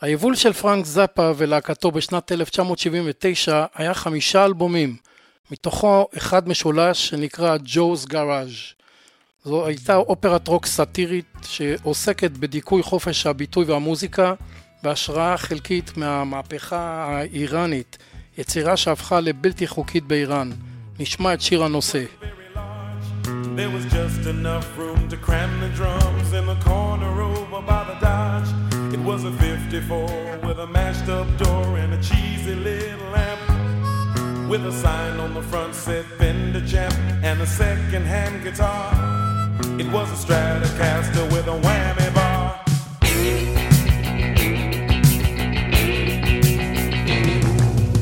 היבול 0.02 0.36
של 0.36 0.54
פרנק 0.54 0.86
זאפה 0.86 1.32
ולהקתו 1.38 1.92
בשנת 1.92 2.32
1979 2.32 3.66
היה 3.76 3.94
חמישה 3.94 4.46
אלבומים, 4.46 4.96
מתוכו 5.52 6.08
אחד 6.18 6.50
משולש 6.50 7.08
שנקרא 7.08 7.58
ג'וז 7.64 8.06
גאראז'. 8.06 8.50
זו 9.44 9.66
הייתה 9.66 9.96
אופרת 9.96 10.48
רוק 10.48 10.66
סאטירית 10.66 11.38
שעוסקת 11.44 12.32
בדיכוי 12.32 12.84
חופש 12.84 13.26
הביטוי 13.26 13.66
והמוזיקה 13.66 14.34
בהשראה 14.84 15.38
חלקית 15.38 15.98
מהמהפכה 15.98 17.06
האיראנית, 17.10 17.98
יצירה 18.38 18.78
שהפכה 18.78 19.20
לבלתי 19.20 19.68
חוקית 19.68 20.04
באיראן. 20.04 20.52
נשמע 21.00 21.34
את 21.34 21.42
שיר 21.42 21.64
הנושא. 21.64 22.04
There 23.56 23.70
was 23.70 23.86
just 23.86 24.26
enough 24.26 24.78
room 24.78 25.08
to 25.08 25.16
cram 25.16 25.62
the 25.62 25.70
drums 25.70 26.34
in 26.34 26.46
the 26.46 26.56
corner 26.56 27.22
over 27.22 27.62
by 27.62 27.86
the 27.86 27.94
Dodge. 28.02 28.50
It 28.94 29.00
was 29.00 29.24
a 29.24 29.32
54 29.32 30.40
with 30.44 30.60
a 30.60 30.68
mashed 30.68 31.08
up 31.08 31.26
door 31.38 31.78
and 31.78 31.94
a 31.94 32.02
cheesy 32.04 32.54
little 32.54 33.10
lamp. 33.12 34.50
With 34.50 34.66
a 34.66 34.74
sign 34.74 35.22
on 35.22 35.34
the 35.34 35.42
front 35.42 35.74
said 35.74 36.04
Fender 36.18 36.68
Champ 36.68 36.94
and 37.24 37.42
a 37.42 37.48
second 37.48 38.04
hand 38.04 38.44
guitar. 38.44 38.92
It 39.80 39.90
was 39.90 40.12
a 40.12 40.28
Stratocaster 40.28 41.32
with 41.32 41.48
a 41.48 41.58
whammy 41.66 42.14
bar. 42.14 42.60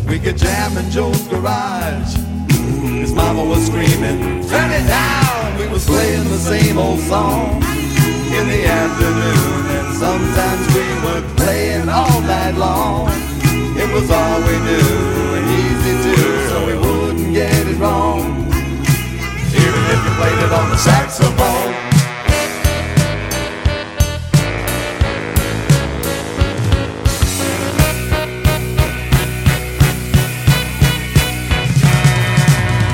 We 0.10 0.18
could 0.18 0.38
jam 0.38 0.78
in 0.80 0.90
Joe's 0.90 1.28
garage. 1.28 2.16
His 3.02 3.14
mama 3.14 3.46
was 3.46 3.68
screaming, 3.68 4.48
turn 4.48 4.72
it 4.72 4.88
down. 4.88 5.23
We 5.64 5.70
was 5.70 5.86
playing 5.86 6.28
the 6.28 6.38
same 6.38 6.78
old 6.78 7.00
song 7.00 7.56
in 7.56 8.48
the 8.50 8.66
afternoon. 8.66 9.66
And 9.78 9.96
sometimes 9.96 10.68
we 10.76 10.88
were 11.06 11.24
playing 11.38 11.88
all 11.88 12.20
night 12.22 12.56
long. 12.56 13.08
It 13.78 13.90
was 13.94 14.12
all 14.12 14.40
we 14.42 14.60
knew 14.60 14.92
and 15.38 15.48
easy 15.64 15.96
too, 16.04 16.48
so 16.50 16.66
we 16.68 16.76
wouldn't 16.76 17.34
get 17.34 17.66
it 17.66 17.78
wrong. 17.78 18.44
Even 19.56 19.84
if 19.94 20.00
you 20.04 20.12
played 20.20 20.40
it 20.44 20.52
on 20.52 20.70
the 20.70 20.78
saxophone. 20.78 21.74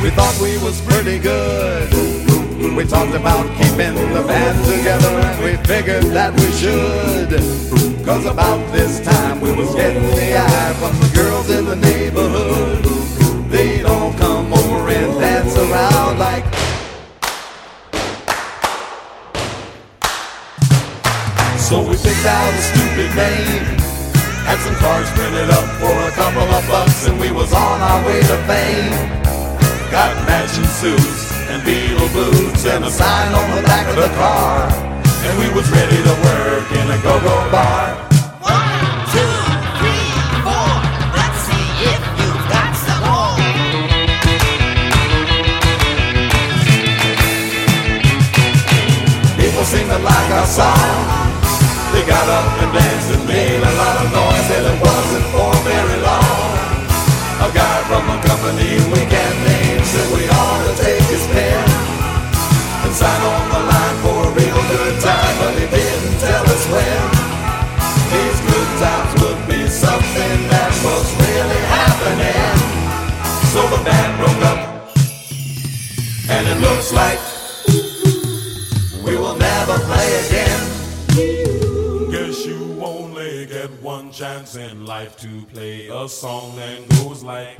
We 0.04 0.10
thought 0.12 0.38
we 0.40 0.58
was 0.60 0.80
pretty 0.82 1.18
good. 1.18 2.29
We 2.76 2.86
talked 2.86 3.14
about 3.14 3.46
keeping 3.58 3.96
the 4.14 4.24
band 4.26 4.66
together 4.66 5.10
and 5.10 5.44
we 5.44 5.58
figured 5.68 6.06
that 6.16 6.34
we 6.34 6.48
should. 6.56 7.30
Cause 8.06 8.26
about 8.26 8.60
this 8.72 9.00
time 9.02 9.42
we 9.42 9.52
was 9.52 9.74
getting 9.76 10.04
the 10.04 10.38
eye 10.38 10.74
from 10.80 10.94
the 11.00 11.12
girls 11.14 11.50
in 11.50 11.66
the 11.66 11.76
neighborhood. 11.76 12.84
They'd 13.52 13.86
all 13.86 14.14
come 14.14 14.54
over 14.54 14.90
and 14.90 15.20
dance 15.20 15.56
around 15.58 16.20
like 16.20 16.46
So 21.58 21.82
we 21.82 21.96
picked 21.98 22.26
out 22.26 22.54
a 22.54 22.62
stupid 22.62 23.10
name. 23.16 23.66
Had 24.48 24.60
some 24.64 24.76
cards 24.76 25.10
printed 25.12 25.50
up 25.50 25.68
for 25.82 25.96
a 26.08 26.12
couple 26.12 26.44
of 26.44 26.68
bucks 26.68 27.08
and 27.08 27.20
we 27.20 27.32
was 27.32 27.52
on 27.54 27.82
our 27.82 28.06
way 28.06 28.22
to 28.22 28.38
fame. 28.48 28.92
Got 29.92 30.16
matching 30.28 30.66
suits 30.66 31.29
and 31.60 31.68
Beatle 31.68 32.14
boots 32.14 32.66
and 32.66 32.84
a 32.86 32.91
sign 32.91 33.34
on 33.34 33.55
the 33.55 33.62
back 33.64 33.88
of 33.88 33.95
the 33.95 34.10
car. 34.16 34.70
And 35.24 35.39
we 35.39 35.47
was 35.53 35.70
ready 35.72 35.97
to 35.97 36.14
work 36.24 36.72
in 36.72 36.86
a 36.89 36.97
go-go 37.01 37.36
bar. 37.51 37.95
One, 38.39 38.80
two, 39.12 39.34
three, 39.80 40.07
four. 40.45 40.72
Let's 41.16 41.39
see 41.47 41.68
if 41.91 42.01
you've 42.20 42.45
got 42.53 42.72
some 42.86 43.01
more. 43.07 43.36
People 49.39 49.64
seemed 49.66 49.89
to 49.89 49.99
like 49.99 50.30
our 50.39 50.47
song. 50.47 51.28
They 51.91 52.05
got 52.05 52.28
up 52.30 52.62
and 52.64 52.72
danced 52.74 53.12
and 53.16 53.26
made 53.28 53.62
a 53.64 53.74
lot 53.82 53.95
of 54.03 54.07
noise 54.14 54.49
and 54.55 54.66
it 54.72 54.78
wasn't 54.80 55.26
for 55.34 55.51
very 55.66 55.99
long. 56.03 56.47
A 57.39 57.49
guy 57.51 57.78
from 57.89 58.03
a 58.07 58.18
company 58.28 58.78
we 58.93 59.01
can't 59.10 59.39
name 59.47 59.59
we 59.92 60.22
take 60.78 61.02
his 61.10 61.26
pen 61.34 61.66
and 62.86 62.94
sign 62.94 63.22
on 63.22 63.50
the 63.50 63.62
line 63.72 63.98
for 64.04 64.18
a 64.22 64.32
real 64.38 64.62
good 64.70 65.02
time, 65.02 65.36
but 65.40 65.54
he 65.58 65.66
didn't 65.66 66.20
tell 66.20 66.44
us 66.46 66.64
when. 66.70 67.02
These 68.14 68.40
good 68.52 68.70
times 68.78 69.12
would 69.22 69.42
be 69.50 69.68
something 69.68 70.38
that 70.54 70.72
was 70.86 71.06
really 71.26 71.62
happening. 71.74 72.56
So 73.50 73.62
the 73.74 73.84
band 73.84 74.12
broke 74.22 74.44
up, 74.52 74.60
and 76.30 76.48
it 76.48 76.60
looks 76.62 76.94
like 76.94 77.20
we 79.04 79.16
will 79.18 79.38
never 79.38 79.80
play 79.90 80.08
again. 80.28 81.69
Chance 84.20 84.58
in 84.58 84.86
life 84.86 85.16
to 85.16 85.46
play 85.46 85.88
a 85.88 86.10
song 86.10 86.54
that 86.58 86.90
goes 86.90 87.24
like. 87.24 87.58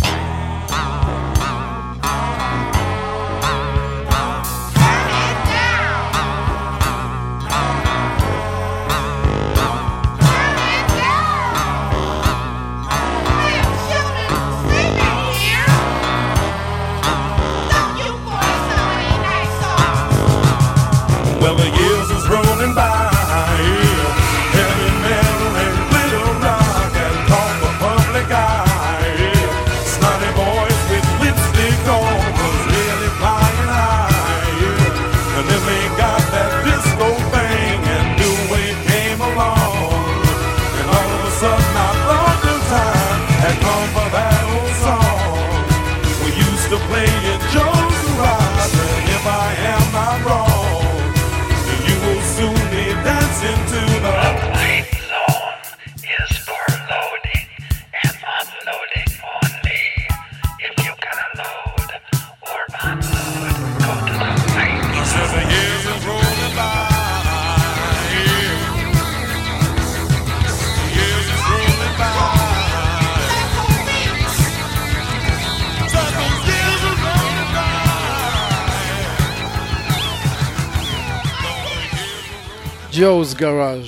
ג'וז 83.10 83.34
גראז' 83.34 83.88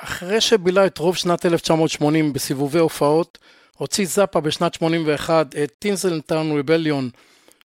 אחרי 0.00 0.40
שבילה 0.40 0.86
את 0.86 0.98
רוב 0.98 1.16
שנת 1.16 1.46
1980 1.46 2.32
בסיבובי 2.32 2.78
הופעות, 2.78 3.38
הוציא 3.76 4.06
זאפה 4.06 4.40
בשנת 4.40 4.74
81 4.74 5.46
את 5.64 5.72
טינזלטאון 5.78 6.52
ריבליון, 6.52 7.10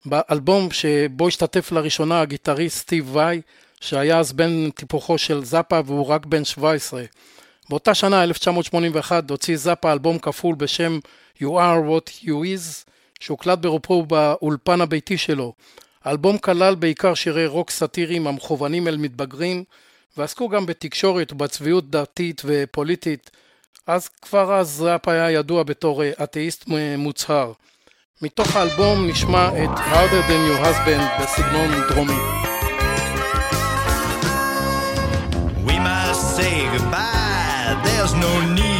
באלבום 0.06 0.70
שבו 0.70 1.28
השתתף 1.28 1.72
לראשונה 1.72 2.20
הגיטריסט 2.20 2.78
סטיב 2.78 3.10
וואי, 3.16 3.40
שהיה 3.80 4.18
אז 4.18 4.32
בן 4.32 4.70
טיפוחו 4.70 5.18
של 5.18 5.44
זאפה 5.44 5.80
והוא 5.86 6.06
רק 6.06 6.26
בן 6.26 6.44
17. 6.44 7.02
באותה 7.70 7.94
שנה, 7.94 8.22
1981, 8.22 9.30
הוציא 9.30 9.56
זאפה 9.56 9.92
אלבום 9.92 10.18
כפול 10.18 10.54
בשם 10.54 10.98
You 11.42 11.46
are 11.46 11.88
what 11.88 12.24
you 12.24 12.28
is, 12.56 12.90
שהוקלט 13.20 13.58
ברובו 13.58 14.06
באולפן 14.06 14.80
הביתי 14.80 15.18
שלו. 15.18 15.52
האלבום 16.04 16.38
כלל 16.38 16.74
בעיקר 16.74 17.14
שירי 17.14 17.46
רוק 17.46 17.70
סאטיריים 17.70 18.26
המכוונים 18.26 18.88
אל 18.88 18.96
מתבגרים, 18.96 19.64
ועסקו 20.18 20.48
גם 20.48 20.66
בתקשורת 20.66 21.32
ובצביעות 21.32 21.90
דתית 21.90 22.42
ופוליטית, 22.44 23.30
אז 23.86 24.08
כבר 24.08 24.54
אז 24.54 24.82
ראפ 24.82 25.08
היה 25.08 25.30
ידוע 25.30 25.62
בתור 25.62 26.02
אה, 26.02 26.10
אתאיסט 26.22 26.64
מוצהר. 26.98 27.52
מתוך 28.22 28.56
האלבום 28.56 29.06
נשמע 29.08 29.48
את 29.48 29.78
Harder 29.78 30.30
Than 30.30 30.50
Your 30.50 30.66
Husband 30.66 31.22
בסגנון 31.22 31.70
דרומי. 31.88 32.18
We 35.66 35.76
must 35.88 36.36
say 36.36 36.54
goodbye, 36.74 37.76
there's 37.84 38.14
no 38.14 38.32
need 38.56 38.77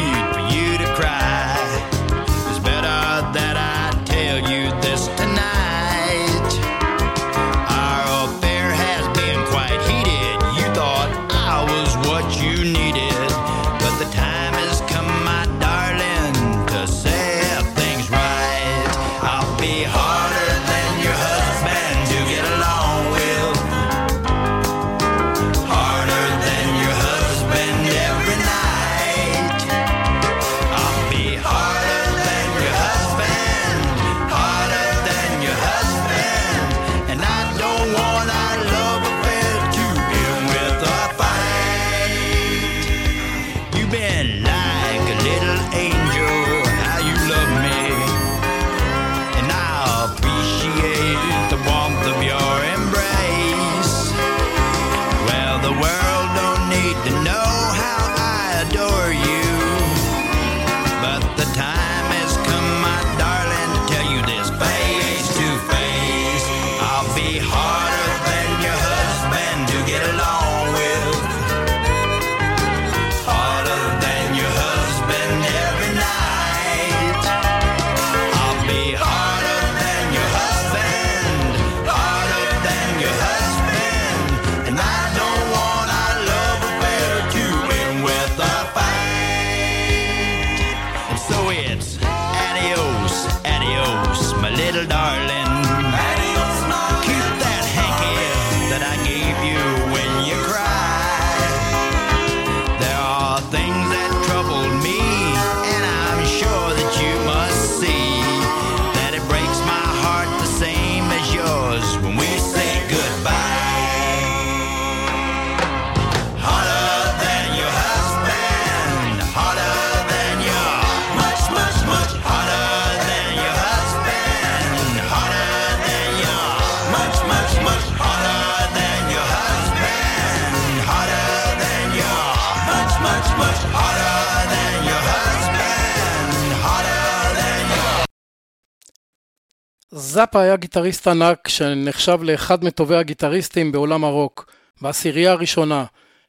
זאפה 140.19 140.41
היה 140.41 140.57
גיטריסט 140.57 141.09
ענק 141.09 141.49
שנחשב 141.49 142.19
לאחד 142.23 142.65
מטובי 142.65 142.97
הגיטריסטים 142.97 143.73
בעולם 143.73 144.05
הרוק, 144.05 144.53
בעשירייה 144.83 145.33
הראשונה. 145.33 145.85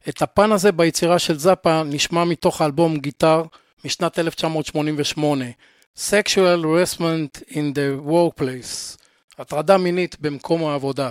את 0.08 0.22
הפן 0.22 0.52
הזה 0.52 0.72
ביצירה 0.72 1.18
של 1.18 1.38
זאפה 1.38 1.82
נשמע 1.82 2.24
מתוך 2.24 2.60
האלבום 2.60 2.96
גיטר 2.96 3.42
משנת 3.84 4.18
1988, 4.18 5.44
Sexual 5.96 6.64
Harassment 6.64 7.42
in 7.50 7.74
the 7.74 8.08
Workplace, 8.08 8.98
הטרדה 9.38 9.78
מינית 9.78 10.16
במקום 10.20 10.64
העבודה. 10.64 11.10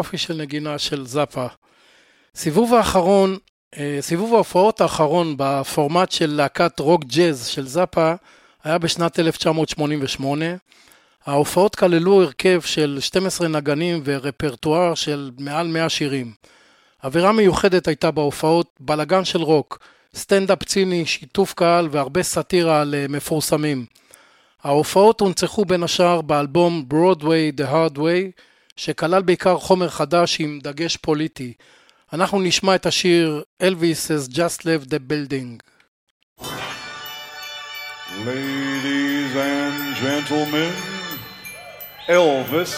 יופי 0.00 0.18
של 0.18 0.34
נגינה 0.34 0.78
של 0.78 1.06
זאפה. 1.06 1.46
סיבוב 2.34 2.74
האחרון, 2.74 3.38
אה, 3.78 3.98
סיבוב 4.00 4.34
ההופעות 4.34 4.80
האחרון 4.80 5.34
בפורמט 5.38 6.10
של 6.12 6.30
להקת 6.30 6.80
רוק 6.80 7.04
ג'אז 7.04 7.46
של 7.46 7.66
זאפה 7.66 8.12
היה 8.64 8.78
בשנת 8.78 9.18
1988. 9.18 10.46
ההופעות 11.26 11.76
כללו 11.76 12.22
הרכב 12.22 12.60
של 12.60 12.98
12 13.00 13.48
נגנים 13.48 14.00
ורפרטואר 14.04 14.94
של 14.94 15.30
מעל 15.38 15.66
100 15.66 15.88
שירים. 15.88 16.32
אווירה 17.04 17.32
מיוחדת 17.32 17.88
הייתה 17.88 18.10
בהופעות, 18.10 18.66
בלגן 18.80 19.24
של 19.24 19.42
רוק, 19.42 19.78
סטנדאפ 20.14 20.64
ציני, 20.64 21.06
שיתוף 21.06 21.54
קהל 21.54 21.88
והרבה 21.90 22.22
סאטירה 22.22 22.80
על 22.80 22.94
אה, 22.94 23.06
מפורסמים. 23.08 23.86
ההופעות 24.64 25.20
הונצחו 25.20 25.64
בין 25.64 25.82
השאר 25.82 26.20
באלבום 26.20 26.84
Broadway 26.90 27.60
The 27.60 27.72
Hard 27.72 27.98
Way, 27.98 28.49
שכלל 28.80 29.22
בעיקר 29.22 29.58
חומר 29.58 29.88
חדש 29.88 30.40
עם 30.40 30.58
דגש 30.62 30.96
פוליטי. 30.96 31.52
אנחנו 32.12 32.40
נשמע 32.40 32.74
את 32.74 32.86
השיר 32.86 33.42
Elvis 33.62 34.08
has 34.08 34.32
just 34.32 34.58
left 34.60 34.88
the 34.90 34.98
building. 35.10 35.60
Ladies 38.26 39.32
and 39.36 39.96
gentlemen, 40.04 40.72
Elvis 42.08 42.72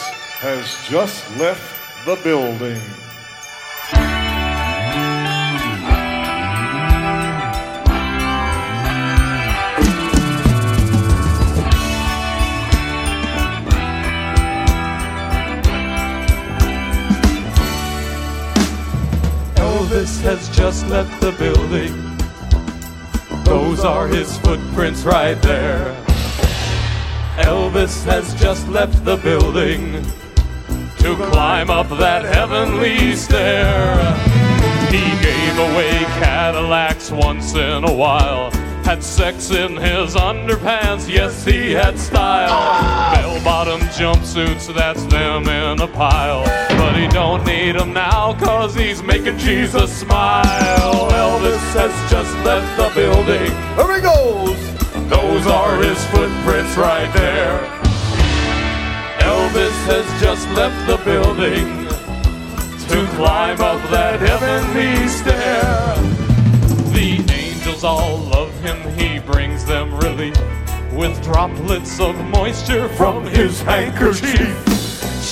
has 0.46 0.66
just 0.90 1.18
left 1.42 1.68
the 2.06 2.16
building. 2.26 2.82
Elvis 20.02 20.20
has 20.22 20.48
just 20.56 20.84
left 20.88 21.20
the 21.20 21.30
building. 21.30 21.94
Those 23.44 23.84
are 23.84 24.08
his 24.08 24.36
footprints 24.38 25.04
right 25.04 25.40
there. 25.42 25.94
Elvis 27.36 28.04
has 28.04 28.34
just 28.34 28.66
left 28.66 29.04
the 29.04 29.16
building 29.18 30.02
to 30.98 31.14
climb 31.30 31.70
up 31.70 31.88
that 32.00 32.24
heavenly 32.24 33.14
stair. 33.14 33.94
He 34.90 35.04
gave 35.22 35.58
away 35.70 35.92
Cadillacs 36.18 37.12
once 37.12 37.54
in 37.54 37.84
a 37.84 37.94
while. 37.94 38.50
Had 38.82 39.04
sex 39.04 39.52
in 39.52 39.76
his 39.76 40.16
underpants, 40.16 41.08
yes, 41.08 41.44
he 41.44 41.70
had 41.70 41.96
style. 41.96 43.01
Jumpsuits, 43.92 44.74
that's 44.74 45.04
them 45.04 45.46
in 45.48 45.80
a 45.80 45.86
pile. 45.86 46.44
But 46.78 46.96
he 46.96 47.08
don't 47.08 47.44
need 47.44 47.76
them 47.76 47.92
now, 47.92 48.32
cause 48.38 48.74
he's 48.74 49.02
making 49.02 49.36
Jesus 49.36 49.94
smile. 49.94 51.10
Elvis 51.10 51.60
has 51.74 52.10
just 52.10 52.34
left 52.42 52.76
the 52.78 52.88
building. 52.98 53.50
Here 53.76 53.94
he 53.96 54.00
goes! 54.00 54.58
Those 55.10 55.46
are 55.46 55.76
his 55.76 56.02
footprints 56.06 56.74
right 56.78 57.12
there. 57.12 57.58
Elvis 59.20 59.84
has 59.84 60.22
just 60.22 60.48
left 60.56 60.86
the 60.86 60.96
building 61.04 61.86
to 62.88 63.06
climb 63.16 63.60
up 63.60 63.80
that 63.90 64.20
heavenly 64.20 65.06
stair. 65.06 65.94
The 66.94 67.22
angels 67.30 67.84
all 67.84 68.16
love 68.18 68.58
him, 68.60 68.78
he 68.98 69.18
brings 69.18 69.66
them 69.66 69.94
relief 69.98 70.34
with 70.92 71.22
droplets 71.22 71.98
of 72.00 72.16
moisture 72.26 72.88
from 72.90 73.24
his 73.26 73.60
handkerchief. 73.62 74.56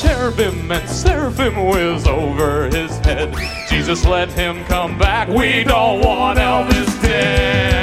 Cherubim 0.00 0.70
and 0.70 0.88
seraphim 0.88 1.66
whiz 1.66 2.06
over 2.06 2.66
his 2.66 2.96
head. 2.98 3.34
Jesus, 3.68 4.04
let 4.06 4.30
him 4.30 4.64
come 4.64 4.98
back. 4.98 5.28
We 5.28 5.64
don't 5.64 6.00
want 6.00 6.38
Elvis 6.38 7.02
dead. 7.02 7.79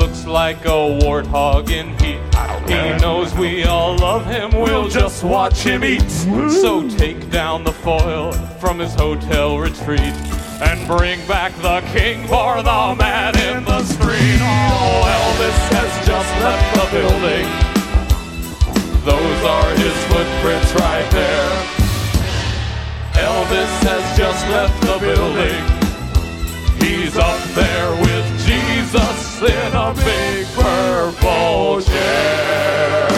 Looks 0.00 0.24
like 0.24 0.64
a 0.64 0.80
warthog 1.02 1.68
in 1.68 1.88
heat? 1.98 2.20
He 2.66 2.98
knows 3.02 3.34
we 3.34 3.64
all 3.64 3.96
love 3.96 4.24
him, 4.24 4.50
we'll 4.50 4.88
just 4.88 5.22
watch 5.22 5.58
him 5.58 5.84
eat. 5.84 6.10
So 6.10 6.88
take 6.88 7.30
down 7.30 7.64
the 7.64 7.72
foil 7.72 8.32
from 8.60 8.78
his 8.78 8.94
hotel 8.94 9.58
retreat 9.58 10.14
and 10.64 10.86
bring 10.86 11.18
back 11.28 11.52
the 11.60 11.82
king 11.92 12.26
for 12.28 12.62
the 12.62 12.94
man 12.98 13.38
in 13.40 13.62
the 13.64 13.82
street. 13.84 14.40
Oh, 14.40 15.12
Elvis 15.16 15.60
has 15.76 15.92
just 16.08 16.30
left 16.46 16.68
the 16.78 16.86
building. 16.96 17.46
Those 19.04 19.40
are 19.44 19.70
his 19.84 19.96
footprints 20.08 20.72
right 20.80 21.10
there. 21.12 21.52
Elvis 23.20 23.72
has 23.84 24.04
just 24.16 24.48
left 24.48 24.80
the 24.80 24.98
building. 24.98 25.62
He's 26.80 27.16
up 27.18 27.42
there 27.54 27.90
with 28.00 28.39
Jesus 29.40 29.52
in 29.66 29.74
a 29.74 29.94
big 29.94 30.46
purple 30.54 31.80
chair. 31.80 33.08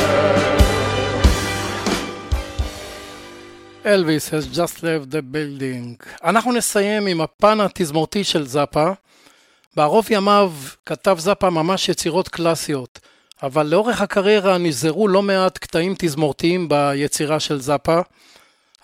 Elvis 3.85 4.31
has 4.31 4.47
just 4.47 4.83
left 4.83 5.11
the 5.11 5.23
building. 5.23 5.97
אנחנו 6.25 6.53
נסיים 6.53 7.07
עם 7.07 7.21
הפן 7.21 7.61
התזמורתי 7.61 8.25
של 8.25 8.47
זאפה. 8.47 8.91
בערוב 9.77 10.07
ימיו 10.11 10.53
כתב 10.87 11.17
זאפה 11.19 11.51
ממש 11.51 11.89
יצירות 11.89 12.29
קלאסיות, 12.29 13.01
אבל 13.43 13.67
לאורך 13.67 14.01
הקריירה 14.01 14.59
נזהרו 14.59 15.09
לא 15.09 15.23
מעט 15.23 15.59
קטעים 15.59 15.95
תזמורתיים 15.99 16.69
ביצירה 16.69 17.41
של 17.41 17.61
זאפה. 17.61 18.01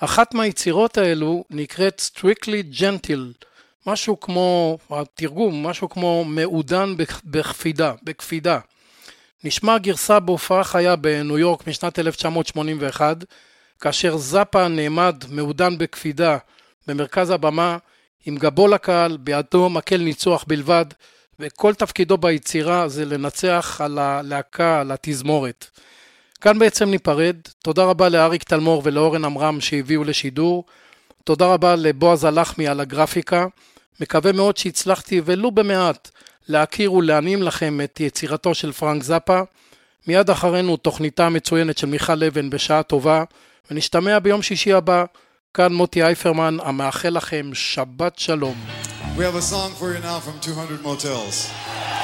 אחת 0.01 0.34
מהיצירות 0.34 0.99
האלו 0.99 1.45
נקראת 1.51 2.03
Strictly 2.14 2.80
Gentle, 2.80 3.47
משהו 3.93 4.20
כמו, 4.20 4.78
התרגום, 4.91 5.66
משהו 5.66 5.89
כמו 5.89 6.24
מעודן 6.24 6.95
בקפידה, 7.24 7.93
בקפידה. 8.03 8.59
נשמע 9.45 9.78
גרסה 9.78 10.20
בהופעה 10.20 10.64
חיה 10.64 10.97
בניו 10.97 11.39
יורק 11.39 11.66
משנת 11.66 11.99
1981, 11.99 13.16
כאשר 13.80 14.16
זאפה 14.16 14.68
נעמד 14.68 15.24
מעודן 15.28 15.78
בקפידה 15.78 16.39
במרכז 16.86 17.30
הבמה, 17.30 17.76
עם 18.26 18.36
גבו 18.36 18.68
לקהל, 18.68 19.16
בידו 19.16 19.70
מקל 19.70 19.97
ניצוח 19.97 20.45
בלבד, 20.49 20.86
וכל 21.41 21.74
תפקידו 21.74 22.16
ביצירה 22.16 22.89
זה 22.89 23.05
לנצח 23.05 23.80
על 23.84 23.99
הלהקה, 23.99 24.80
על 24.80 24.93
התזמורת. 24.93 25.70
כאן 26.41 26.59
בעצם 26.59 26.91
ניפרד, 26.91 27.36
תודה 27.62 27.84
רבה 27.84 28.09
לאריק 28.09 28.43
תלמור 28.43 28.82
ולאורן 28.84 29.24
עמרם 29.24 29.61
שהביאו 29.61 30.05
לשידור, 30.05 30.64
תודה 31.24 31.47
רבה 31.47 31.76
לבועז 31.76 32.24
הלחמי 32.24 32.68
על 32.68 32.80
הגרפיקה, 32.80 33.47
מקווה 34.01 34.32
מאוד 34.32 34.57
שהצלחתי 34.57 35.20
ולו 35.24 35.51
במעט 35.51 36.11
להכיר 36.49 36.92
ולהנעים 36.92 37.42
לכם 37.42 37.80
את 37.84 38.01
יצירתו 38.01 38.55
של 38.55 38.72
פרנק 38.72 39.03
זאפה. 39.03 39.40
מיד 40.07 40.30
אחרינו 40.30 40.76
תוכניתה 40.76 41.26
המצוינת 41.26 41.78
של 41.78 41.86
מיכל 41.86 42.24
אבן 42.24 42.51
בשעה 42.51 42.82
טובה, 42.82 43.24
ונשתמע 43.70 44.18
ביום 44.18 44.42
שישי 44.42 44.72
הבא. 44.72 45.05
כאן 45.55 45.72
מוטי 45.72 46.03
אייפרמן, 46.03 46.57
המאחל 46.62 47.09
לכם 47.09 47.51
שבת 47.55 48.18
שלום. 48.18 48.55
We 49.16 49.20
have 49.20 49.34
a 49.34 49.42
song 49.42 49.72
for 49.80 49.88
you 49.92 50.01
now 50.01 50.20
from 50.20 50.38
200 50.40 50.82
Motels. 50.82 51.97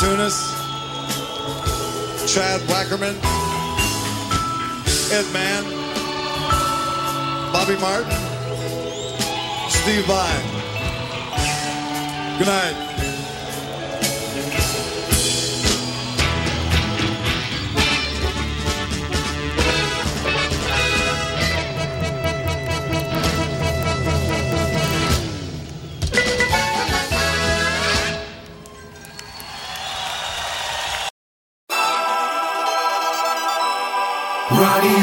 Tunis, 0.00 0.50
Chad 2.26 2.58
Wackerman, 2.70 3.14
Ed 5.12 5.30
Mann, 5.30 5.64
Bobby 7.52 7.76
Martin, 7.78 8.10
Steve 9.68 10.06
Vai. 10.06 10.42
Good 12.38 12.46
night. 12.46 12.99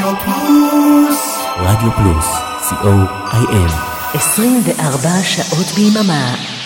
רדיו 0.08 0.20
פלוס. 0.24 1.38
רדיו 1.58 1.92
פלוס, 1.92 2.26
co.il. 2.68 3.72
24 4.14 5.08
שעות 5.22 5.66
ביממה. 5.76 6.57